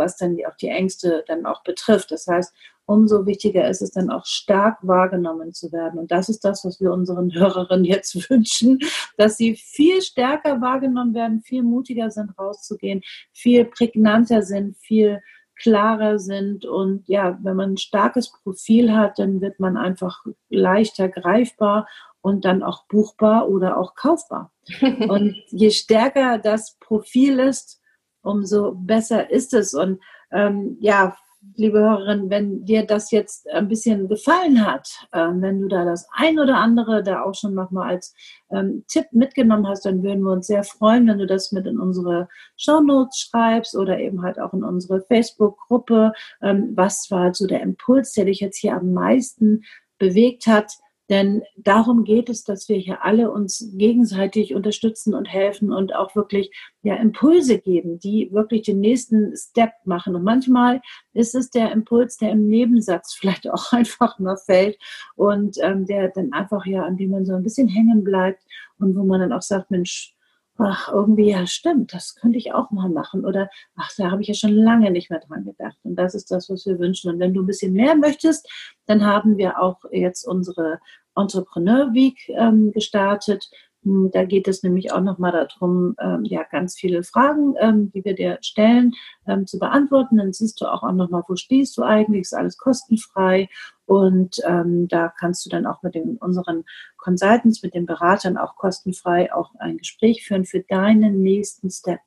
was 0.00 0.16
dann 0.16 0.36
auch 0.48 0.56
die 0.56 0.68
Ängste 0.68 1.24
dann 1.28 1.46
auch 1.46 1.62
betrifft. 1.62 2.10
Das 2.10 2.26
heißt, 2.26 2.54
umso 2.90 3.24
wichtiger 3.24 3.68
ist 3.70 3.82
es 3.82 3.92
dann 3.92 4.10
auch 4.10 4.26
stark 4.26 4.78
wahrgenommen 4.82 5.52
zu 5.52 5.70
werden. 5.70 6.00
Und 6.00 6.10
das 6.10 6.28
ist 6.28 6.44
das, 6.44 6.64
was 6.64 6.80
wir 6.80 6.92
unseren 6.92 7.32
Hörerinnen 7.32 7.84
jetzt 7.84 8.14
wünschen, 8.30 8.80
dass 9.16 9.36
sie 9.36 9.54
viel 9.54 10.02
stärker 10.02 10.60
wahrgenommen 10.60 11.14
werden, 11.14 11.40
viel 11.40 11.62
mutiger 11.62 12.10
sind, 12.10 12.36
rauszugehen, 12.36 13.02
viel 13.32 13.64
prägnanter 13.64 14.42
sind, 14.42 14.76
viel 14.76 15.20
klarer 15.54 16.18
sind. 16.18 16.64
Und 16.64 17.06
ja, 17.06 17.38
wenn 17.42 17.56
man 17.56 17.74
ein 17.74 17.76
starkes 17.76 18.32
Profil 18.32 18.92
hat, 18.92 19.20
dann 19.20 19.40
wird 19.40 19.60
man 19.60 19.76
einfach 19.76 20.24
leichter 20.48 21.08
greifbar 21.08 21.86
und 22.22 22.44
dann 22.44 22.64
auch 22.64 22.86
buchbar 22.88 23.48
oder 23.48 23.78
auch 23.78 23.94
kaufbar. 23.94 24.50
und 25.08 25.36
je 25.50 25.70
stärker 25.70 26.38
das 26.38 26.76
Profil 26.80 27.38
ist, 27.38 27.80
umso 28.22 28.72
besser 28.74 29.30
ist 29.30 29.54
es. 29.54 29.74
Und 29.74 30.00
ähm, 30.32 30.76
ja, 30.80 31.16
liebe 31.56 31.78
Hörerin, 31.78 32.28
wenn 32.30 32.64
dir 32.64 32.84
das 32.86 33.10
jetzt 33.10 33.48
ein 33.50 33.68
bisschen 33.68 34.08
gefallen 34.08 34.64
hat, 34.66 34.88
äh, 35.12 35.28
wenn 35.32 35.60
du 35.62 35.68
da 35.68 35.84
das 35.84 36.06
ein 36.12 36.38
oder 36.38 36.56
andere 36.56 37.02
da 37.02 37.22
auch 37.22 37.34
schon 37.34 37.54
nochmal 37.54 37.90
als 37.90 38.14
ähm, 38.50 38.84
Tipp 38.88 39.06
mitgenommen 39.12 39.66
hast, 39.66 39.86
dann 39.86 40.02
würden 40.02 40.22
wir 40.22 40.32
uns 40.32 40.46
sehr 40.46 40.64
freuen, 40.64 41.06
wenn 41.08 41.18
du 41.18 41.26
das 41.26 41.52
mit 41.52 41.66
in 41.66 41.78
unsere 41.78 42.28
Show 42.56 42.80
Notes 42.80 43.18
schreibst 43.18 43.76
oder 43.76 43.98
eben 43.98 44.22
halt 44.22 44.38
auch 44.38 44.52
in 44.52 44.64
unsere 44.64 45.00
Facebook-Gruppe. 45.02 46.12
Ähm, 46.42 46.72
was 46.74 47.10
war 47.10 47.32
so 47.34 47.46
der 47.46 47.62
Impuls, 47.62 48.12
der 48.12 48.26
dich 48.26 48.40
jetzt 48.40 48.58
hier 48.58 48.74
am 48.74 48.92
meisten 48.92 49.64
bewegt 49.98 50.46
hat? 50.46 50.72
Denn 51.10 51.42
darum 51.56 52.04
geht 52.04 52.30
es, 52.30 52.44
dass 52.44 52.68
wir 52.68 52.76
hier 52.76 53.04
alle 53.04 53.32
uns 53.32 53.68
gegenseitig 53.74 54.54
unterstützen 54.54 55.12
und 55.12 55.24
helfen 55.24 55.72
und 55.72 55.92
auch 55.92 56.14
wirklich 56.14 56.52
ja, 56.82 56.94
Impulse 56.94 57.58
geben, 57.58 57.98
die 57.98 58.30
wirklich 58.32 58.62
den 58.62 58.78
nächsten 58.78 59.36
Step 59.36 59.72
machen. 59.84 60.14
Und 60.14 60.22
manchmal 60.22 60.80
ist 61.12 61.34
es 61.34 61.50
der 61.50 61.72
Impuls, 61.72 62.16
der 62.16 62.30
im 62.30 62.46
Nebensatz 62.46 63.12
vielleicht 63.18 63.50
auch 63.50 63.72
einfach 63.72 64.20
mal 64.20 64.36
fällt 64.36 64.78
und 65.16 65.56
ähm, 65.60 65.84
der 65.84 66.10
dann 66.10 66.32
einfach 66.32 66.64
ja, 66.64 66.84
an 66.84 66.96
dem 66.96 67.10
man 67.10 67.26
so 67.26 67.34
ein 67.34 67.42
bisschen 67.42 67.66
hängen 67.66 68.04
bleibt 68.04 68.44
und 68.78 68.94
wo 68.94 69.02
man 69.02 69.20
dann 69.20 69.32
auch 69.32 69.42
sagt, 69.42 69.72
Mensch, 69.72 70.14
ach, 70.62 70.88
irgendwie, 70.92 71.30
ja, 71.30 71.46
stimmt, 71.46 71.92
das 71.94 72.14
könnte 72.14 72.38
ich 72.38 72.52
auch 72.52 72.70
mal 72.70 72.88
machen. 72.88 73.24
Oder, 73.24 73.50
ach, 73.76 73.90
da 73.96 74.10
habe 74.10 74.22
ich 74.22 74.28
ja 74.28 74.34
schon 74.34 74.54
lange 74.54 74.90
nicht 74.90 75.10
mehr 75.10 75.20
dran 75.20 75.44
gedacht. 75.44 75.76
Und 75.82 75.96
das 75.96 76.14
ist 76.14 76.30
das, 76.30 76.48
was 76.48 76.66
wir 76.66 76.78
wünschen. 76.78 77.10
Und 77.10 77.18
wenn 77.18 77.34
du 77.34 77.42
ein 77.42 77.46
bisschen 77.46 77.72
mehr 77.72 77.94
möchtest, 77.94 78.48
dann 78.86 79.04
haben 79.04 79.36
wir 79.36 79.60
auch 79.60 79.78
jetzt 79.90 80.26
unsere 80.26 80.80
Entrepreneur 81.16 81.92
Week 81.92 82.28
ähm, 82.28 82.72
gestartet. 82.72 83.50
Hm, 83.82 84.10
da 84.12 84.24
geht 84.24 84.46
es 84.46 84.62
nämlich 84.62 84.92
auch 84.92 85.00
nochmal 85.00 85.32
darum, 85.32 85.94
ähm, 86.00 86.24
ja, 86.24 86.42
ganz 86.42 86.76
viele 86.76 87.02
Fragen, 87.02 87.54
ähm, 87.58 87.90
die 87.92 88.04
wir 88.04 88.14
dir 88.14 88.38
stellen, 88.42 88.92
ähm, 89.26 89.46
zu 89.46 89.58
beantworten. 89.58 90.18
Dann 90.18 90.32
siehst 90.32 90.60
du 90.60 90.66
auch, 90.66 90.82
auch 90.82 90.92
nochmal, 90.92 91.22
wo 91.28 91.36
stehst 91.36 91.76
du 91.78 91.82
eigentlich, 91.82 92.22
ist 92.22 92.34
alles 92.34 92.58
kostenfrei. 92.58 93.48
Und 93.86 94.36
ähm, 94.46 94.86
da 94.88 95.12
kannst 95.18 95.44
du 95.46 95.50
dann 95.50 95.66
auch 95.66 95.82
mit 95.82 95.94
den, 95.94 96.16
unseren 96.18 96.64
Consultants, 96.98 97.62
mit 97.62 97.74
den 97.74 97.86
Beratern 97.86 98.36
auch 98.36 98.56
kostenfrei 98.56 99.32
auch 99.32 99.54
ein 99.58 99.78
Gespräch 99.78 100.24
führen 100.24 100.44
für 100.44 100.60
deinen 100.60 101.22
nächsten 101.22 101.70
Step. 101.70 102.00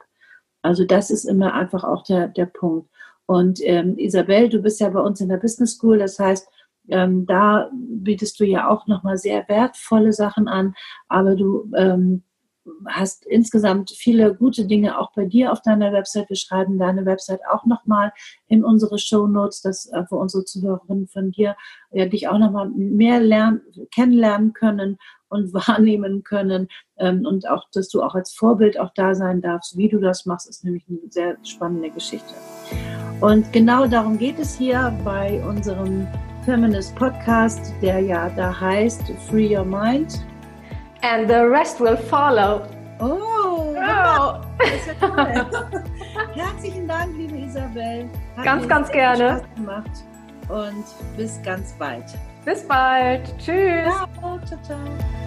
Also 0.62 0.86
das 0.86 1.10
ist 1.10 1.26
immer 1.26 1.54
einfach 1.54 1.84
auch 1.84 2.04
der, 2.04 2.28
der 2.28 2.46
Punkt. 2.46 2.90
Und 3.26 3.60
ähm, 3.64 3.98
Isabel, 3.98 4.50
du 4.50 4.62
bist 4.62 4.80
ja 4.80 4.90
bei 4.90 5.00
uns 5.00 5.22
in 5.22 5.30
der 5.30 5.38
Business 5.38 5.76
School, 5.76 5.98
das 5.98 6.20
heißt, 6.20 6.48
ähm, 6.90 7.26
da 7.26 7.70
bietest 7.74 8.40
du 8.40 8.46
ja 8.46 8.70
auch 8.70 8.88
nochmal 8.88 9.18
sehr 9.18 9.48
wertvolle 9.48 10.14
Sachen 10.14 10.48
an, 10.48 10.76
aber 11.08 11.36
du 11.36 11.72
ähm, 11.76 12.24
hast 12.88 13.26
insgesamt 13.26 13.92
viele 13.92 14.36
gute 14.36 14.66
Dinge 14.66 14.98
auch 14.98 15.12
bei 15.14 15.26
dir 15.26 15.52
auf 15.52 15.62
deiner 15.62 15.92
Website. 15.92 16.30
Wir 16.30 16.38
schreiben 16.38 16.78
deine 16.78 17.06
Website 17.06 17.42
auch 17.52 17.66
nochmal 17.66 18.14
in 18.48 18.64
unsere 18.64 19.00
Show 19.00 19.28
Notes, 19.28 19.62
dass 19.62 19.92
äh, 19.92 20.06
für 20.08 20.16
unsere 20.16 20.46
Zuhörerinnen 20.46 21.08
von 21.08 21.32
dir 21.32 21.56
ja, 21.92 22.06
dich 22.06 22.28
auch 22.28 22.38
nochmal 22.38 22.70
mehr 22.70 23.20
lernen, 23.20 23.62
kennenlernen 23.94 24.54
können 24.54 24.98
und 25.30 25.54
wahrnehmen 25.54 26.24
können 26.24 26.68
ähm, 26.98 27.26
und 27.26 27.50
auch, 27.50 27.66
dass 27.74 27.90
du 27.90 28.02
auch 28.02 28.16
als 28.16 28.34
Vorbild 28.34 28.80
auch 28.80 28.92
da 28.96 29.16
sein 29.16 29.42
darfst, 29.42 29.78
wie 29.78 29.90
du 29.90 30.00
das 30.00 30.26
machst, 30.26 30.50
ist 30.50 30.64
nämlich 30.64 30.86
eine 30.88 31.00
sehr 31.10 31.38
spannende 31.44 31.90
Geschichte. 31.90 32.34
Und 33.20 33.52
genau 33.54 33.88
darum 33.88 34.18
geht 34.18 34.40
es 34.40 34.58
hier 34.58 34.98
bei 35.04 35.42
unserem 35.48 36.08
Feminist 36.46 36.96
Podcast, 36.96 37.74
der 37.82 38.00
ja 38.00 38.30
da 38.30 38.60
heißt 38.60 39.12
Free 39.30 39.56
Your 39.56 39.66
Mind 39.66 40.26
And 41.02 41.28
the 41.28 41.46
rest 41.46 41.82
will 41.82 41.98
follow. 41.98 42.66
Oh, 43.00 43.20
oh. 43.20 43.74
Ja 43.76 44.42
Herzlichen 46.34 46.88
Dank, 46.88 47.18
liebe 47.18 47.38
Isabel. 47.38 48.10
Hat 48.38 48.46
ganz, 48.46 48.68
ganz 48.68 48.90
gerne. 48.90 49.40
Spaß 49.40 49.56
gemacht. 49.56 49.92
Und 50.48 50.86
bis 51.18 51.42
ganz 51.44 51.74
bald. 51.74 52.06
Bis 52.46 52.66
bald. 52.66 53.38
Tschüss. 53.38 53.92
Ciao, 54.20 54.40
ciao, 54.46 54.60
ciao. 54.64 55.23